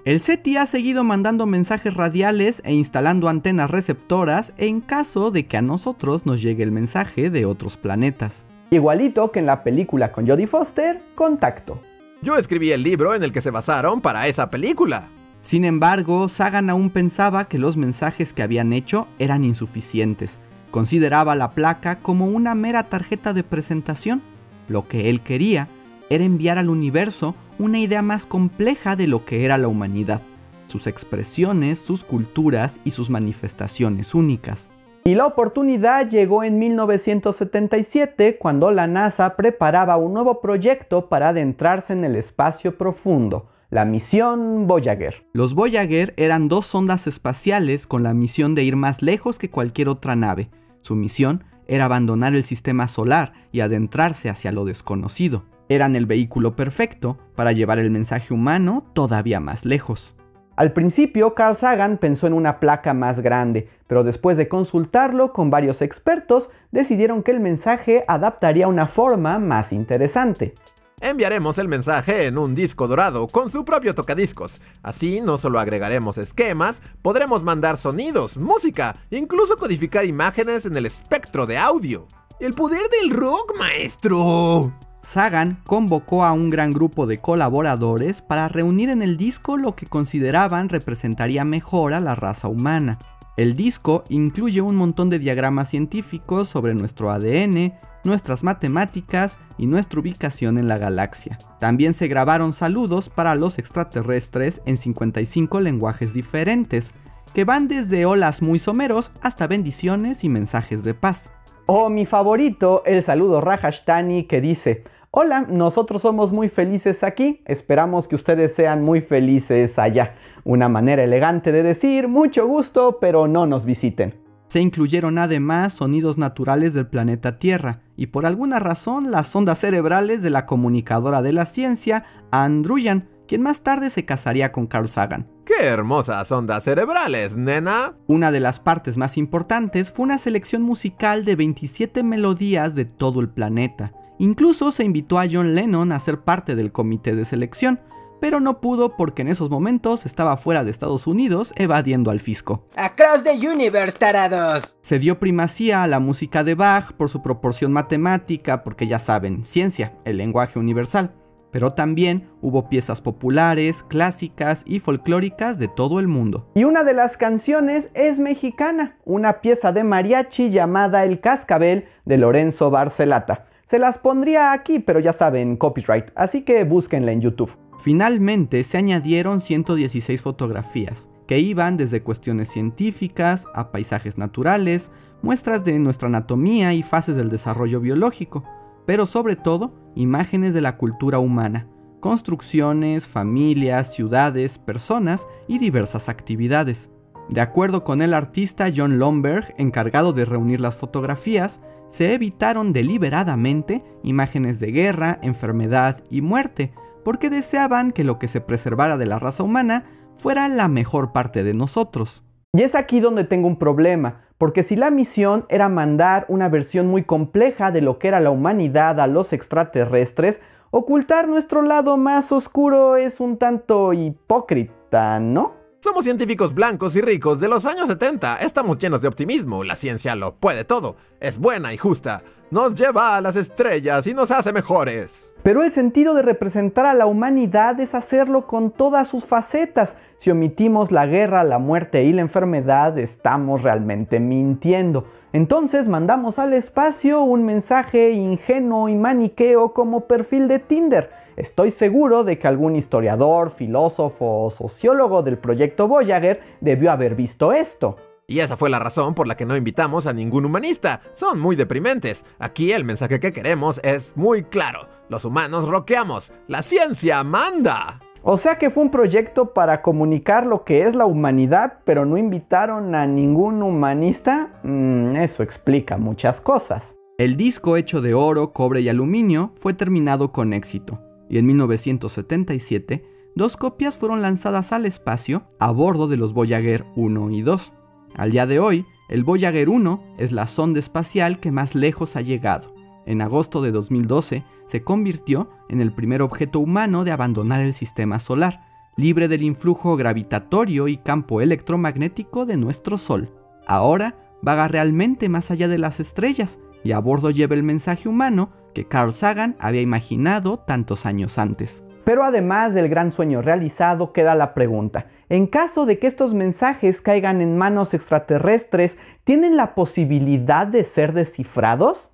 El 0.07 0.21
SETI 0.21 0.57
ha 0.57 0.65
seguido 0.65 1.05
mandando 1.05 1.45
mensajes 1.45 1.93
radiales 1.93 2.63
e 2.65 2.73
instalando 2.73 3.29
antenas 3.29 3.71
receptoras 3.71 4.55
en 4.57 4.81
caso 4.81 5.31
de 5.31 5.47
que 5.47 5.59
a 5.59 5.63
nosotros 5.63 6.25
nos 6.25 6.41
llegue 6.41 6.63
el 6.63 6.73
mensaje 6.73 7.29
de 7.29 7.45
otros 7.45 7.77
planetas. 7.77 8.47
Igualito 8.71 9.31
que 9.33 9.41
en 9.41 9.47
la 9.47 9.63
película 9.65 10.13
con 10.13 10.27
Jodie 10.27 10.47
Foster, 10.47 11.03
Contacto. 11.15 11.83
Yo 12.23 12.39
escribí 12.39 12.73
el 12.73 12.83
libro 12.83 13.15
en 13.15 13.23
el 13.23 13.33
que 13.33 13.43
se 13.43 13.51
basaron 13.51 14.01
para 14.01 14.27
esa 14.29 14.49
película. 14.49 15.11
Sin 15.43 15.67
embargo, 15.67 16.29
Sagan 16.31 16.71
aún 16.71 16.89
pensaba 16.89 17.49
que 17.49 17.59
los 17.59 17.77
mensajes 17.77 18.33
que 18.33 18.43
habían 18.43 18.73
hecho 18.73 19.09
eran 19.19 19.45
insuficientes. 19.45 20.39
Consideraba 20.71 21.35
la 21.35 21.51
placa 21.51 21.99
como 22.01 22.29
una 22.29 22.55
mera 22.55 22.85
tarjeta 22.85 23.35
de 23.35 23.45
presentación. 23.45 24.23
Lo 24.69 24.89
que 24.89 25.11
él 25.11 25.21
quería 25.21 25.69
era 26.09 26.25
enviar 26.25 26.57
al 26.57 26.71
universo 26.71 27.35
una 27.59 27.79
idea 27.79 28.03
más 28.03 28.27
compleja 28.27 28.97
de 28.97 29.07
lo 29.07 29.25
que 29.25 29.45
era 29.45 29.59
la 29.59 29.69
humanidad, 29.69 30.23
sus 30.67 30.87
expresiones, 30.87 31.79
sus 31.79 32.05
culturas 32.05 32.81
y 32.85 32.93
sus 32.93 33.11
manifestaciones 33.11 34.15
únicas. 34.15 34.71
Y 35.05 35.15
la 35.15 35.27
oportunidad 35.27 36.09
llegó 36.09 36.45
en 36.45 36.59
1977 36.59 38.37
cuando 38.39 38.71
la 38.71 38.87
NASA 38.87 39.37
preparaba 39.37 39.97
un 39.97 40.13
nuevo 40.13 40.41
proyecto 40.41 41.09
para 41.09 41.31
adentrarse 41.31 41.95
en 41.95 42.05
el 42.05 42.15
espacio 42.15 42.77
profundo, 42.77 43.49
la 43.71 43.85
misión 43.85 44.67
Voyager. 44.67 45.27
Los 45.33 45.55
Voyager 45.55 46.15
eran 46.17 46.49
dos 46.49 46.67
sondas 46.67 47.07
espaciales 47.07 47.87
con 47.87 48.03
la 48.03 48.13
misión 48.13 48.55
de 48.55 48.65
ir 48.65 48.77
más 48.77 49.03
lejos 49.03 49.39
que 49.39 49.51
cualquier 49.51 49.89
otra 49.89 50.15
nave. 50.15 50.51
Su 50.83 50.95
misión 50.95 51.45
era 51.67 51.87
abandonar 51.87 52.35
el 52.35 52.45
sistema 52.45 52.87
solar 52.89 53.33
y 53.51 53.61
adentrarse 53.61 54.29
hacia 54.31 54.53
lo 54.53 54.65
desconocido 54.65 55.45
eran 55.69 55.97
el 55.97 56.07
vehículo 56.07 56.57
perfecto 56.57 57.19
para 57.35 57.53
llevar 57.53 57.79
el 57.79 57.91
mensaje 57.91 58.35
humano 58.35 58.85
todavía 58.95 59.41
más 59.41 59.65
lejos. 59.65 60.15
Al 60.57 60.73
principio, 60.73 61.35
Carl 61.35 61.55
Sagan 61.55 61.99
pensó 61.99 62.27
en 62.27 62.33
una 62.33 62.59
placa 62.59 62.93
más 62.93 63.21
grande, 63.21 63.69
pero 63.87 64.03
después 64.03 64.37
de 64.37 64.49
consultarlo 64.49 65.33
con 65.33 65.51
varios 65.51 65.83
expertos, 65.83 66.51
decidieron 66.73 67.23
que 67.23 67.31
el 67.31 67.39
mensaje 67.39 68.05
adaptaría 68.09 68.67
una 68.67 68.89
forma 68.89 69.39
más 69.39 69.73
interesante. 69.73 70.55
Enviaremos 71.01 71.59
el 71.59 71.69
mensaje 71.69 72.27
en 72.27 72.39
un 72.39 72.57
disco 72.57 72.89
dorado 72.89 73.29
con 73.29 73.51
su 73.51 73.65
propio 73.65 73.95
tocadiscos. 73.95 74.61
Así 74.83 75.21
no 75.21 75.39
solo 75.39 75.61
agregaremos 75.61 76.19
esquemas, 76.19 76.83
podremos 77.03 77.45
mandar 77.45 77.77
sonidos, 77.77 78.37
música, 78.37 78.97
incluso 79.11 79.59
codificar 79.59 80.07
imágenes 80.07 80.67
en 80.67 80.77
el 80.77 80.87
espectro 80.87 81.47
de 81.47 81.57
audio. 81.57 82.09
¡El 82.41 82.55
poder 82.55 82.83
del 83.01 83.11
rock, 83.11 83.55
maestro! 83.57 84.73
Sagan 85.03 85.61
convocó 85.65 86.25
a 86.25 86.33
un 86.33 86.51
gran 86.51 86.73
grupo 86.73 87.07
de 87.07 87.19
colaboradores 87.19 88.21
para 88.21 88.49
reunir 88.49 88.91
en 88.91 89.03
el 89.03 89.17
disco 89.17 89.57
lo 89.57 89.75
que 89.75 89.87
consideraban 89.87 90.69
representaría 90.69 91.45
mejor 91.45 91.95
a 91.95 92.01
la 92.01 92.15
raza 92.15 92.49
humana. 92.49 92.99
El 93.37 93.55
disco 93.55 94.05
incluye 94.09 94.61
un 94.61 94.75
montón 94.75 95.11
de 95.11 95.21
diagramas 95.21 95.71
científicos 95.71 96.49
sobre 96.49 96.75
nuestro 96.75 97.13
ADN, 97.13 97.73
nuestras 98.05 98.43
matemáticas 98.43 99.39
y 99.57 99.67
nuestra 99.67 100.01
ubicación 100.01 100.59
en 100.59 100.67
la 100.67 100.79
galaxia. 100.79 101.39
También 101.61 101.95
se 101.95 102.09
grabaron 102.09 102.53
saludos 102.53 103.09
para 103.09 103.37
los 103.37 103.59
extraterrestres 103.59 104.61
en 104.67 104.77
55 104.77 105.61
lenguajes 105.61 106.15
diferentes, 106.15 106.93
que 107.33 107.45
van 107.45 107.69
desde 107.69 108.07
olas 108.07 108.43
muy 108.43 108.59
someros 108.59 109.13
hasta 109.21 109.47
bendiciones 109.47 110.25
y 110.25 110.29
mensajes 110.29 110.83
de 110.83 110.95
paz. 110.95 111.31
O 111.71 111.91
mi 111.91 112.07
favorito, 112.07 112.83
el 112.87 113.03
saludo 113.03 113.43
Rajashtani 113.43 114.25
que 114.25 114.41
dice, 114.41 114.85
Hola, 115.11 115.43
nosotros 115.43 116.01
somos 116.01 116.33
muy 116.33 116.49
felices 116.49 117.05
aquí, 117.05 117.43
esperamos 117.45 118.09
que 118.09 118.15
ustedes 118.15 118.55
sean 118.55 118.83
muy 118.83 119.03
felices 119.03 119.79
allá. 119.79 120.15
Una 120.45 120.71
manera 120.71 121.05
elegante 121.05 121.53
de 121.53 121.63
decir, 121.63 122.09
mucho 122.09 122.47
gusto, 122.47 122.97
pero 123.03 123.29
no 123.29 123.47
nos 123.47 123.67
visiten. 123.67 124.15
Se 124.47 124.61
incluyeron 124.61 125.19
además 125.19 125.75
sonidos 125.75 126.17
naturales 126.17 126.73
del 126.73 126.87
planeta 126.87 127.39
Tierra 127.39 127.83
y 127.97 128.07
por 128.07 128.25
alguna 128.25 128.61
razón 128.61 129.11
las 129.11 129.37
ondas 129.37 129.59
cerebrales 129.59 130.23
de 130.23 130.31
la 130.31 130.47
comunicadora 130.47 131.21
de 131.21 131.35
la 131.35 131.45
ciencia, 131.45 132.07
Andruyan, 132.31 133.11
quien 133.27 133.43
más 133.43 133.61
tarde 133.61 133.91
se 133.91 134.07
casaría 134.07 134.53
con 134.53 134.69
Carl 134.69 134.89
Sagan. 134.89 135.29
¡Qué 135.49 135.65
hermosas 135.65 136.31
ondas 136.31 136.65
cerebrales, 136.65 137.39
nena! 137.39 137.95
Una 138.07 138.31
de 138.31 138.39
las 138.39 138.61
partes 138.61 138.99
más 138.99 139.17
importantes 139.17 139.91
fue 139.91 140.05
una 140.05 140.19
selección 140.19 140.61
musical 140.61 141.25
de 141.25 141.37
27 141.37 142.03
melodías 142.03 142.75
de 142.75 142.85
todo 142.85 143.21
el 143.21 143.31
planeta. 143.31 143.93
Incluso 144.19 144.71
se 144.73 144.85
invitó 144.85 145.19
a 145.19 145.25
John 145.27 145.55
Lennon 145.55 145.91
a 145.93 146.01
ser 146.01 146.21
parte 146.21 146.55
del 146.55 146.71
comité 146.71 147.17
de 147.17 147.25
selección, 147.25 147.81
pero 148.21 148.41
no 148.41 148.61
pudo 148.61 148.95
porque 148.95 149.23
en 149.23 149.29
esos 149.29 149.49
momentos 149.49 150.05
estaba 150.05 150.37
fuera 150.37 150.65
de 150.65 150.71
Estados 150.71 151.07
Unidos 151.07 151.55
evadiendo 151.57 152.11
al 152.11 152.21
fisco. 152.21 152.67
Across 152.77 153.25
the 153.25 153.49
Universe, 153.49 153.97
tarados. 153.97 154.77
Se 154.83 154.99
dio 154.99 155.19
primacía 155.19 155.83
a 155.83 155.87
la 155.87 155.99
música 155.99 156.45
de 156.45 156.57
Bach 156.57 156.93
por 156.93 157.09
su 157.09 157.23
proporción 157.23 157.73
matemática, 157.73 158.63
porque 158.63 158.87
ya 158.87 158.99
saben, 158.99 159.47
ciencia, 159.47 159.95
el 160.05 160.19
lenguaje 160.19 160.59
universal. 160.59 161.15
Pero 161.51 161.73
también 161.73 162.29
hubo 162.41 162.69
piezas 162.69 163.01
populares, 163.01 163.83
clásicas 163.83 164.63
y 164.67 164.81
folclóricas 164.81 165.59
de 165.59 165.69
todo 165.69 166.01
el 166.01 166.09
mundo. 166.09 166.49
Y 166.55 166.65
una 166.65 166.85
de 166.85 166.95
las 166.95 167.17
canciones 167.17 167.91
es 167.95 168.19
mexicana, 168.19 168.97
una 169.05 169.41
pieza 169.41 169.73
de 169.73 169.85
mariachi 169.85 170.51
llamada 170.51 171.05
El 171.05 171.21
Cascabel 171.21 171.87
de 172.05 172.19
Lorenzo 172.19 172.71
Barcelata. 172.71 173.47
Se 173.67 173.79
las 173.79 173.99
pondría 173.99 174.53
aquí, 174.53 174.79
pero 174.79 174.99
ya 175.01 175.13
saben, 175.13 175.57
copyright, 175.57 176.07
así 176.15 176.43
que 176.43 176.65
búsquenla 176.65 177.13
en 177.13 177.21
YouTube. 177.21 177.57
Finalmente 177.79 178.65
se 178.65 178.77
añadieron 178.77 179.41
116 179.41 180.21
fotografías, 180.21 181.09
que 181.27 181.39
iban 181.39 181.77
desde 181.77 182.03
cuestiones 182.03 182.49
científicas 182.49 183.45
a 183.55 183.71
paisajes 183.71 184.19
naturales, 184.19 184.91
muestras 185.23 185.65
de 185.65 185.79
nuestra 185.79 186.09
anatomía 186.09 186.75
y 186.75 186.83
fases 186.83 187.17
del 187.17 187.29
desarrollo 187.29 187.81
biológico, 187.81 188.43
pero 188.89 189.05
sobre 189.05 189.37
todo 189.37 189.75
imágenes 189.95 190.55
de 190.55 190.63
la 190.63 190.79
cultura 190.79 191.19
humana, 191.19 191.69
construcciones, 192.01 193.07
familias, 193.07 193.93
ciudades, 193.93 194.57
personas 194.57 195.29
y 195.47 195.59
diversas 195.59 196.09
actividades. 196.09 196.91
De 197.29 197.43
acuerdo 197.43 197.85
con 197.85 198.01
el 198.01 198.15
artista 198.15 198.73
John 198.75 198.99
Lomberg, 198.99 199.55
encargado 199.59 200.15
de 200.15 200.25
reunir 200.25 200.63
las 200.63 200.75
fotografías, 200.75 201.61
se 201.91 202.15
evitaron 202.15 202.73
deliberadamente 202.73 203.85
imágenes 204.03 204.59
de 204.59 204.73
guerra, 204.73 205.19
enfermedad 205.23 206.03
y 206.09 206.23
muerte, 206.23 206.73
porque 207.05 207.29
deseaban 207.29 207.93
que 207.93 208.05
lo 208.05 208.19
que 208.19 208.27
se 208.27 208.41
preservara 208.41 208.97
de 208.97 209.05
la 209.05 209.19
raza 209.19 209.43
humana 209.43 209.85
fuera 210.17 210.49
la 210.49 210.69
mejor 210.69 211.13
parte 211.13 211.45
de 211.45 211.53
nosotros. 211.53 212.25
Y 212.55 212.63
es 212.63 212.75
aquí 212.75 213.01
donde 213.01 213.25
tengo 213.25 213.47
un 213.47 213.59
problema, 213.59 214.23
porque 214.39 214.63
si 214.63 214.75
la 214.75 214.91
misión 214.91 215.45
era 215.51 215.69
mandar 215.69 216.25
una 216.29 216.49
versión 216.49 216.87
muy 216.87 217.05
compleja 217.05 217.71
de 217.71 217.83
lo 217.83 217.99
que 217.99 218.09
era 218.09 218.21
la 218.21 218.31
humanidad 218.31 219.01
a 219.01 219.07
los 219.07 219.35
extraterrestres, 219.35 220.41
ocultar 220.71 221.29
nuestro 221.29 221.61
lado 221.61 221.99
más 221.99 222.33
oscuro 222.33 222.97
es 222.97 223.21
un 223.21 223.37
tanto 223.37 223.93
hipócrita, 223.93 225.21
¿no? 225.21 225.59
Somos 225.81 226.05
científicos 226.05 226.55
blancos 226.55 226.97
y 226.97 227.03
ricos 227.03 227.39
de 227.39 227.49
los 227.49 227.67
años 227.67 227.87
70. 227.87 228.39
Estamos 228.39 228.79
llenos 228.79 229.01
de 229.03 229.09
optimismo. 229.09 229.63
La 229.63 229.77
ciencia 229.77 230.17
lo 230.17 230.35
puede 230.35 230.65
todo. 230.65 230.97
Es 231.21 231.39
buena 231.39 231.73
y 231.73 231.77
justa. 231.77 232.23
Nos 232.51 232.75
lleva 232.75 233.17
a 233.17 233.21
las 233.21 233.37
estrellas 233.37 234.07
y 234.07 234.15
nos 234.15 234.31
hace 234.31 234.53
mejores. 234.53 235.35
Pero 235.43 235.63
el 235.63 235.71
sentido 235.71 236.15
de 236.15 236.23
representar 236.23 236.87
a 236.87 236.95
la 236.95 237.07
humanidad 237.07 237.79
es 237.81 237.95
hacerlo 237.95 238.47
con 238.47 238.71
todas 238.71 239.09
sus 239.09 239.25
facetas. 239.25 239.97
Si 240.17 240.31
omitimos 240.31 240.91
la 240.91 241.07
guerra, 241.07 241.45
la 241.45 241.59
muerte 241.59 242.05
y 242.05 242.13
la 242.13 242.23
enfermedad, 242.23 242.97
estamos 242.99 243.63
realmente 243.63 244.21
mintiendo. 244.21 245.07
Entonces 245.33 245.89
mandamos 245.89 246.39
al 246.39 246.55
espacio 246.55 247.23
un 247.23 247.45
mensaje 247.45 248.13
ingenuo 248.13 248.89
y 248.89 248.95
maniqueo 248.95 249.75
como 249.75 250.07
perfil 250.07 250.49
de 250.49 250.59
Tinder 250.59 251.11
Estoy 251.39 251.71
seguro 251.71 252.25
de 252.25 252.37
que 252.37 252.49
algún 252.49 252.75
historiador, 252.75 253.53
filósofo 253.53 254.43
o 254.43 254.51
sociólogo 254.51 255.23
del 255.23 255.39
proyecto 255.39 255.87
Voyager 255.87 256.41
debió 256.61 256.91
haber 256.91 257.15
visto 257.15 257.53
esto. 257.53 257.97
Y 258.31 258.41
esa 258.41 258.59
fue 258.59 258.69
la 258.69 258.79
razón 258.79 259.15
por 259.15 259.27
la 259.27 259.39
que 259.39 259.47
no 259.47 259.57
invitamos 259.57 260.07
a 260.07 260.13
ningún 260.13 260.45
humanista. 260.45 261.01
Son 261.15 261.41
muy 261.41 261.57
deprimentes. 261.57 262.27
Aquí 262.39 262.73
el 262.73 262.85
mensaje 262.85 263.21
que 263.21 263.33
queremos 263.33 263.81
es 263.83 264.15
muy 264.19 264.43
claro. 264.43 264.87
Los 265.09 265.25
humanos 265.25 265.67
roqueamos. 265.67 266.31
La 266.47 266.61
ciencia 266.61 267.25
manda. 267.25 268.01
O 268.23 268.37
sea 268.37 268.59
que 268.59 268.69
fue 268.69 268.83
un 268.83 268.91
proyecto 268.91 269.55
para 269.55 269.81
comunicar 269.81 270.45
lo 270.45 270.63
que 270.63 270.83
es 270.83 270.95
la 270.95 271.07
humanidad, 271.07 271.79
pero 271.87 272.05
no 272.05 272.19
invitaron 272.19 272.95
a 272.95 273.07
ningún 273.07 273.63
humanista. 273.63 274.61
Mm, 274.63 275.17
eso 275.17 275.43
explica 275.43 275.97
muchas 275.97 276.43
cosas. 276.43 276.97
El 277.17 277.39
disco 277.39 277.79
hecho 277.79 278.03
de 278.03 278.13
oro, 278.13 278.53
cobre 278.53 278.83
y 278.83 278.91
aluminio 278.91 279.53
fue 279.55 279.73
terminado 279.73 280.33
con 280.33 280.53
éxito 280.53 281.01
y 281.31 281.39
en 281.39 281.47
1977 281.47 283.07
dos 283.35 283.57
copias 283.57 283.97
fueron 283.97 284.21
lanzadas 284.21 284.73
al 284.73 284.85
espacio 284.85 285.45
a 285.59 285.71
bordo 285.71 286.09
de 286.09 286.19
los 286.19 286.35
Voyager 286.35 286.85
1 286.95 287.31
y 287.31 287.41
2. 287.41 287.73
Al 288.17 288.31
día 288.31 288.47
de 288.47 288.59
hoy, 288.59 288.87
el 289.09 289.25
Voyager 289.25 289.69
1 289.69 290.03
es 290.19 290.33
la 290.33 290.47
sonda 290.47 290.81
espacial 290.81 291.41
que 291.41 291.53
más 291.53 291.75
lejos 291.75 292.17
ha 292.17 292.21
llegado. 292.21 292.75
En 293.07 293.23
agosto 293.23 293.63
de 293.63 293.73
2012 293.73 294.43
se 294.67 294.83
convirtió 294.83 295.49
en 295.69 295.81
el 295.81 295.93
primer 295.93 296.21
objeto 296.21 296.61
humano 296.61 297.05
de 297.05 297.13
abandonar 297.13 297.61
el 297.61 297.73
sistema 297.73 298.19
solar, 298.19 298.67
libre 298.97 299.29
del 299.29 299.43
influjo 299.43 299.97
gravitatorio 299.97 300.89
y 300.89 300.99
campo 300.99 301.41
electromagnético 301.41 302.45
de 302.45 302.57
nuestro 302.57 302.99
Sol. 302.99 303.33
Ahora 303.67 304.17
vaga 304.43 304.69
realmente 304.69 305.29
más 305.29 305.51
allá 305.51 305.69
de 305.69 305.79
las 305.79 306.01
estrellas 306.01 306.59
y 306.85 306.93
a 306.93 306.99
bordo 306.99 307.31
lleva 307.31 307.55
el 307.55 307.63
mensaje 307.63 308.09
humano 308.09 308.51
que 308.75 308.87
Carl 308.87 309.15
Sagan 309.15 309.57
había 309.59 309.81
imaginado 309.81 310.59
tantos 310.59 311.07
años 311.07 311.39
antes. 311.39 311.85
Pero 312.09 312.25
además 312.25 312.73
del 312.73 312.89
gran 312.89 313.13
sueño 313.13 313.43
realizado, 313.43 314.15
queda 314.15 314.35
la 314.35 314.55
pregunta. 314.55 315.11
En 315.29 315.47
caso 315.47 315.85
de 315.85 315.99
que 315.99 316.07
estos 316.07 316.33
mensajes 316.33 317.03
caigan 317.03 317.43
en 317.43 317.59
manos 317.59 317.93
extraterrestres, 317.93 318.97
¿tienen 319.25 319.59
la 319.59 319.75
posibilidad 319.75 320.67
de 320.67 320.85
ser 320.85 321.13
descifrados? 321.13 322.09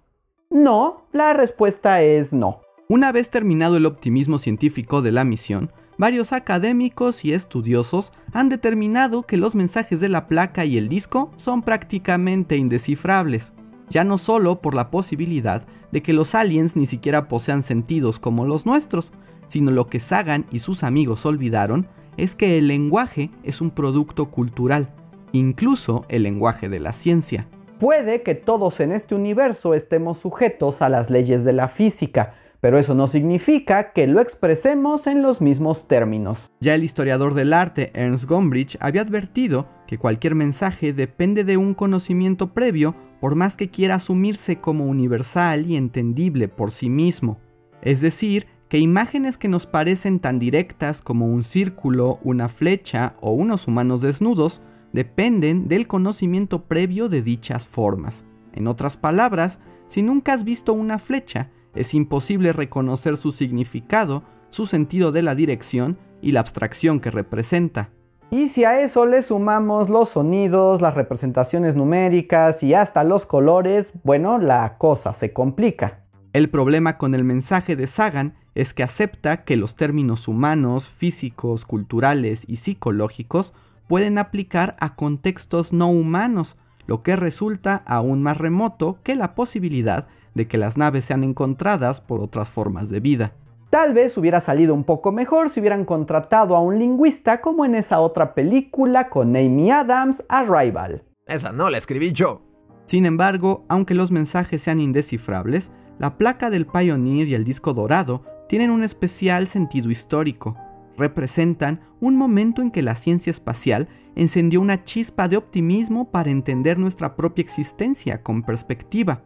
No, 0.51 1.07
la 1.13 1.33
respuesta 1.33 2.03
es 2.03 2.33
no. 2.33 2.61
Una 2.89 3.13
vez 3.13 3.31
terminado 3.31 3.77
el 3.77 3.87
optimismo 3.87 4.39
científico 4.39 5.01
de 5.01 5.13
la 5.13 5.23
misión, 5.23 5.71
varios 5.97 6.33
académicos 6.33 7.25
y 7.25 7.33
estudiosos 7.33 8.11
han 8.33 8.49
determinado 8.49 9.23
que 9.23 9.37
los 9.37 9.55
mensajes 9.55 10.01
de 10.01 10.09
la 10.09 10.27
placa 10.27 10.65
y 10.65 10.77
el 10.77 10.89
disco 10.89 11.31
son 11.37 11.63
prácticamente 11.63 12.57
indescifrables 12.57 13.53
ya 13.91 14.05
no 14.05 14.19
solo 14.19 14.61
por 14.61 14.75
la 14.75 14.91
posibilidad 14.91 15.67
de 15.93 16.03
que 16.03 16.13
los 16.13 16.35
aliens 16.35 16.77
ni 16.77 16.87
siquiera 16.87 17.29
posean 17.29 17.63
sentidos 17.63 18.19
como 18.19 18.45
los 18.45 18.67
nuestros, 18.67 19.13
sino 19.55 19.71
lo 19.71 19.87
que 19.87 20.01
Sagan 20.01 20.47
y 20.51 20.59
sus 20.59 20.83
amigos 20.83 21.25
olvidaron 21.25 21.87
es 22.17 22.35
que 22.35 22.59
el 22.59 22.67
lenguaje 22.67 23.31
es 23.45 23.61
un 23.61 23.71
producto 23.71 24.29
cultural, 24.29 24.93
incluso 25.31 26.05
el 26.09 26.25
lenguaje 26.25 26.69
de 26.69 26.81
la 26.81 26.93
ciencia. 26.93 27.47
Puede 27.79 28.23
que 28.23 28.35
todos 28.35 28.81
en 28.81 28.91
este 28.91 29.15
universo 29.15 29.73
estemos 29.73 30.19
sujetos 30.19 30.83
a 30.83 30.89
las 30.89 31.09
leyes 31.09 31.45
de 31.45 31.53
la 31.53 31.69
física, 31.69 32.35
pero 32.61 32.81
eso 32.81 32.97
no 32.97 33.07
significa 33.07 33.93
que 33.93 34.09
lo 34.09 34.21
expresemos 34.21 35.07
en 35.07 35.23
los 35.23 35.41
mismos 35.41 35.87
términos. 35.87 36.51
Ya 36.59 36.75
el 36.75 36.83
historiador 36.83 37.35
del 37.35 37.53
arte 37.53 37.93
Ernst 37.95 38.25
Gombrich 38.25 38.77
había 38.81 39.03
advertido 39.03 39.69
que 39.87 39.99
cualquier 39.99 40.35
mensaje 40.35 40.93
depende 40.93 41.45
de 41.45 41.59
un 41.59 41.75
conocimiento 41.75 42.53
previo 42.55 42.97
por 43.21 43.37
más 43.37 43.57
que 43.57 43.71
quiera 43.71 43.95
asumirse 43.95 44.57
como 44.57 44.87
universal 44.87 45.65
y 45.65 45.77
entendible 45.77 46.49
por 46.49 46.73
sí 46.73 46.91
mismo. 46.91 47.39
Es 47.83 48.01
decir, 48.01 48.47
que 48.75 48.81
imágenes 48.81 49.39
que 49.39 49.47
nos 49.47 49.67
parecen 49.67 50.19
tan 50.19 50.41
directas 50.41 51.01
como 51.01 51.29
un 51.29 51.45
círculo, 51.45 52.19
una 52.25 52.49
flecha 52.49 53.15
o 53.21 53.31
unos 53.31 53.69
humanos 53.69 54.01
desnudos 54.01 54.63
dependen 54.93 55.69
del 55.69 55.87
conocimiento 55.87 56.65
previo 56.65 57.09
de 57.09 57.23
dichas 57.23 57.69
formas. 57.69 58.25
En 58.53 58.67
otras 58.67 58.97
palabras, 58.97 59.61
si 59.87 60.03
nunca 60.03 60.33
has 60.33 60.43
visto 60.43 60.73
una 60.73 60.99
flecha, 60.99 61.53
es 61.77 61.95
imposible 61.95 62.53
reconocer 62.53 63.17
su 63.17 63.31
significado, 63.31 64.25
su 64.51 64.67
sentido 64.67 65.13
de 65.13 65.23
la 65.23 65.37
dirección 65.37 65.97
y 66.21 66.33
la 66.33 66.41
abstracción 66.41 66.99
que 66.99 67.13
representa. 67.13 67.91
Y 68.33 68.49
si 68.49 68.65
a 68.65 68.81
eso 68.81 69.07
le 69.07 69.23
sumamos 69.23 69.89
los 69.89 70.09
sonidos, 70.09 70.83
las 70.83 70.95
representaciones 70.95 71.77
numéricas 71.77 72.65
y 72.65 72.75
hasta 72.75 73.05
los 73.05 73.25
colores, 73.25 73.93
bueno, 74.03 74.39
la 74.39 74.79
cosa 74.79 75.13
se 75.15 75.33
complica. 75.33 76.01
El 76.33 76.51
problema 76.51 76.99
con 76.99 77.15
el 77.15 77.23
mensaje 77.23 77.77
de 77.77 77.87
Sagan 77.87 78.35
es 78.55 78.75
que 78.75 78.83
acepta 78.83 79.45
que 79.45 79.57
los 79.57 79.75
términos 79.75 80.29
humanos, 80.29 80.89
físicos, 80.89 81.65
culturales 81.65 82.45
y 82.47 82.57
psicológicos 82.57 83.53
pueden 83.89 84.19
aplicar 84.19 84.77
a 84.81 84.95
contextos 84.95 85.73
no 85.73 85.91
humanos, 85.91 86.57
lo 86.87 87.03
que 87.03 87.17
resulta 87.17 87.83
aún 87.87 88.23
más 88.23 88.39
remoto 88.39 88.99
que 89.03 89.15
la 89.15 89.35
posibilidad 89.35 90.07
de 90.35 90.47
que 90.47 90.59
las 90.59 90.77
naves 90.77 91.05
sean 91.07 91.25
encontradas 91.25 92.01
por 92.01 92.21
otras 92.21 92.49
formas 92.49 92.91
de 92.91 93.01
vida. 93.01 93.33
Tal 93.71 93.93
vez 93.93 94.17
hubiera 94.17 94.41
salido 94.41 94.73
un 94.73 94.85
poco 94.85 95.11
mejor 95.11 95.51
si 95.51 95.61
hubieran 95.61 95.85
contratado 95.85 96.55
a 96.55 96.61
un 96.61 96.79
lingüista 96.79 97.41
como 97.41 97.65
en 97.65 97.75
esa 97.75 98.01
otra 98.01 98.35
película 98.35 99.09
con 99.09 99.35
Amy 99.37 99.71
Adams, 99.71 100.23
Arrival. 100.29 101.03
Esa 101.27 101.51
no 101.51 101.71
la 101.71 101.79
escribí 101.79 102.13
yo. 102.13 102.43
Sin 102.87 103.07
embargo, 103.07 103.65
aunque 103.69 103.95
los 103.95 104.13
mensajes 104.13 104.63
sean 104.63 104.79
indescifrables, 104.79 105.73
la 105.99 106.19
placa 106.19 106.51
del 106.51 106.67
Pioneer 106.67 107.29
y 107.29 107.35
el 107.35 107.45
disco 107.45 107.73
dorado 107.73 108.23
tienen 108.49 108.71
un 108.71 108.85
especial 108.85 109.49
sentido 109.49 109.91
histórico. 109.91 110.57
Representan 110.97 111.81
un 112.01 112.17
momento 112.17 112.63
en 112.63 112.71
que 112.71 112.83
la 112.83 112.95
ciencia 112.95 113.31
espacial 113.31 113.89
encendió 114.15 114.61
una 114.61 114.85
chispa 114.85 115.29
de 115.29 115.37
optimismo 115.37 116.11
para 116.11 116.31
entender 116.31 116.79
nuestra 116.79 117.17
propia 117.17 117.43
existencia 117.43 118.23
con 118.23 118.43
perspectiva 118.43 119.23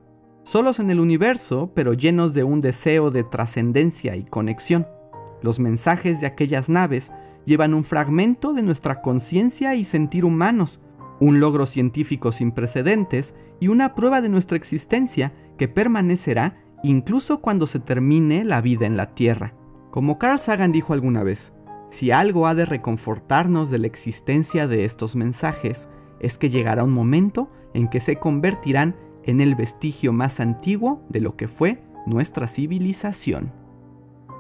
solos 0.49 0.81
en 0.81 0.91
el 0.91 0.99
universo, 0.99 1.73
pero 1.75 1.93
llenos 1.93 2.33
de 2.33 2.43
un 2.43 2.63
deseo 2.63 3.11
de 3.11 3.23
trascendencia 3.23 4.17
y 4.17 4.25
conexión. 4.25 4.87
Los 5.43 5.61
mensajes 5.61 6.23
de 6.23 6.27
aquellas 6.27 6.71
naves 6.71 7.13
llevan 7.45 7.75
un 7.75 7.85
fragmento 7.85 8.55
de 8.55 8.63
nuestra 8.63 9.03
conciencia 9.03 9.75
y 9.75 9.85
sentir 9.85 10.25
humanos, 10.25 10.81
un 11.21 11.39
logro 11.39 11.67
científico 11.67 12.33
sin 12.33 12.53
precedentes 12.53 13.35
y 13.61 13.69
una 13.69 13.95
prueba 13.95 14.23
de 14.23 14.31
nuestra 14.31 14.57
existencia 14.57 15.35
que 15.59 15.69
permanecerá 15.69 16.57
incluso 16.83 17.41
cuando 17.41 17.67
se 17.67 17.81
termine 17.81 18.45
la 18.45 18.61
vida 18.61 18.87
en 18.87 18.97
la 18.97 19.15
Tierra. 19.15 19.55
Como 19.91 20.19
Carl 20.19 20.39
Sagan 20.39 20.73
dijo 20.73 20.93
alguna 20.93 21.23
vez, 21.23 21.53
si 21.91 22.11
algo 22.11 22.47
ha 22.47 22.55
de 22.55 22.67
reconfortarnos 22.67 23.71
de 23.71 23.79
la 23.79 23.87
existencia 23.87 24.67
de 24.67 24.85
estos 24.85 25.17
mensajes, 25.17 25.89
es 26.21 26.39
que 26.39 26.51
llegará 26.51 26.85
un 26.85 26.93
momento 26.93 27.51
en 27.75 27.89
que 27.89 28.01
se 28.01 28.17
convertirán 28.17 28.97
en 29.25 29.41
el 29.41 29.55
vestigio 29.55 30.13
más 30.13 30.41
antiguo 30.41 31.03
de 31.09 31.21
lo 31.21 31.37
que 31.37 31.49
fue 31.49 31.83
nuestra 32.07 32.47
civilización. 32.47 33.53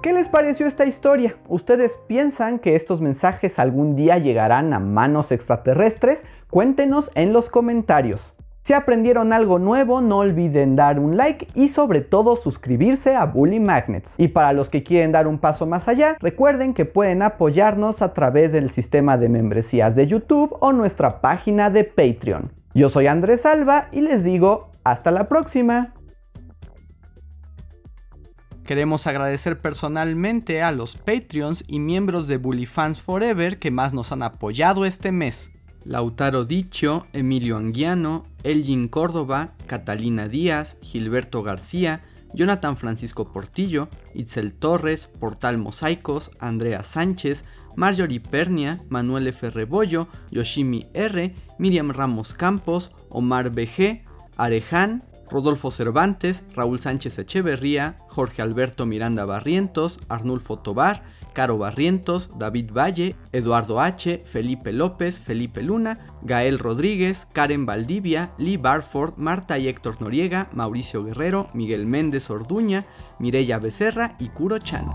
¿Qué 0.02 0.12
les 0.12 0.28
pareció 0.28 0.66
esta 0.66 0.86
historia? 0.86 1.36
¿Ustedes 1.48 1.98
piensan 2.06 2.60
que 2.60 2.76
estos 2.76 3.00
mensajes 3.00 3.58
algún 3.58 3.96
día 3.96 4.18
llegarán 4.18 4.72
a 4.72 4.78
manos 4.78 5.32
extraterrestres? 5.32 6.24
Cuéntenos 6.50 7.10
en 7.14 7.32
los 7.32 7.50
comentarios. 7.50 8.37
Si 8.68 8.74
aprendieron 8.74 9.32
algo 9.32 9.58
nuevo, 9.58 10.02
no 10.02 10.18
olviden 10.18 10.76
dar 10.76 11.00
un 11.00 11.16
like 11.16 11.48
y 11.54 11.68
sobre 11.68 12.02
todo 12.02 12.36
suscribirse 12.36 13.16
a 13.16 13.24
Bully 13.24 13.60
Magnets. 13.60 14.16
Y 14.18 14.28
para 14.28 14.52
los 14.52 14.68
que 14.68 14.82
quieren 14.82 15.10
dar 15.10 15.26
un 15.26 15.38
paso 15.38 15.64
más 15.64 15.88
allá, 15.88 16.18
recuerden 16.20 16.74
que 16.74 16.84
pueden 16.84 17.22
apoyarnos 17.22 18.02
a 18.02 18.12
través 18.12 18.52
del 18.52 18.70
sistema 18.70 19.16
de 19.16 19.30
membresías 19.30 19.96
de 19.96 20.06
YouTube 20.06 20.54
o 20.60 20.74
nuestra 20.74 21.22
página 21.22 21.70
de 21.70 21.84
Patreon. 21.84 22.52
Yo 22.74 22.90
soy 22.90 23.06
Andrés 23.06 23.46
Alba 23.46 23.88
y 23.90 24.02
les 24.02 24.22
digo 24.22 24.70
hasta 24.84 25.12
la 25.12 25.30
próxima. 25.30 25.94
Queremos 28.66 29.06
agradecer 29.06 29.62
personalmente 29.62 30.60
a 30.60 30.72
los 30.72 30.94
Patreons 30.94 31.64
y 31.68 31.80
miembros 31.80 32.28
de 32.28 32.36
Bully 32.36 32.66
Fans 32.66 33.00
Forever 33.00 33.58
que 33.58 33.70
más 33.70 33.94
nos 33.94 34.12
han 34.12 34.22
apoyado 34.22 34.84
este 34.84 35.10
mes. 35.10 35.52
Lautaro 35.88 36.44
Dicho, 36.44 37.06
Emilio 37.14 37.56
Anguiano, 37.56 38.26
Elgin 38.42 38.88
Córdoba, 38.88 39.54
Catalina 39.66 40.28
Díaz, 40.28 40.76
Gilberto 40.82 41.42
García, 41.42 42.04
Jonathan 42.34 42.76
Francisco 42.76 43.32
Portillo, 43.32 43.88
Itzel 44.12 44.52
Torres, 44.52 45.10
Portal 45.18 45.56
Mosaicos, 45.56 46.30
Andrea 46.40 46.82
Sánchez, 46.82 47.46
Marjorie 47.74 48.20
Pernia, 48.20 48.84
Manuel 48.90 49.28
F. 49.28 49.48
Rebollo, 49.48 50.08
Yoshimi 50.30 50.90
R., 50.92 51.34
Miriam 51.58 51.90
Ramos 51.90 52.34
Campos, 52.34 52.90
Omar 53.08 53.48
BG, 53.48 54.04
Areján, 54.36 55.04
Rodolfo 55.30 55.70
Cervantes, 55.70 56.44
Raúl 56.54 56.80
Sánchez 56.80 57.18
Echeverría, 57.18 57.96
Jorge 58.08 58.42
Alberto 58.42 58.86
Miranda 58.86 59.24
Barrientos, 59.24 60.00
Arnulfo 60.08 60.58
Tobar, 60.58 61.02
Caro 61.32 61.58
Barrientos, 61.58 62.30
David 62.36 62.72
Valle, 62.72 63.14
Eduardo 63.32 63.80
H., 63.80 64.22
Felipe 64.24 64.72
López, 64.72 65.20
Felipe 65.20 65.62
Luna, 65.62 66.06
Gael 66.22 66.58
Rodríguez, 66.58 67.28
Karen 67.32 67.66
Valdivia, 67.66 68.32
Lee 68.38 68.56
Barford, 68.56 69.14
Marta 69.16 69.58
y 69.58 69.68
Héctor 69.68 70.00
Noriega, 70.00 70.48
Mauricio 70.52 71.04
Guerrero, 71.04 71.48
Miguel 71.54 71.86
Méndez 71.86 72.30
Orduña, 72.30 72.86
Mirella 73.18 73.58
Becerra 73.58 74.16
y 74.18 74.28
Kuro 74.30 74.58
Chan. 74.58 74.86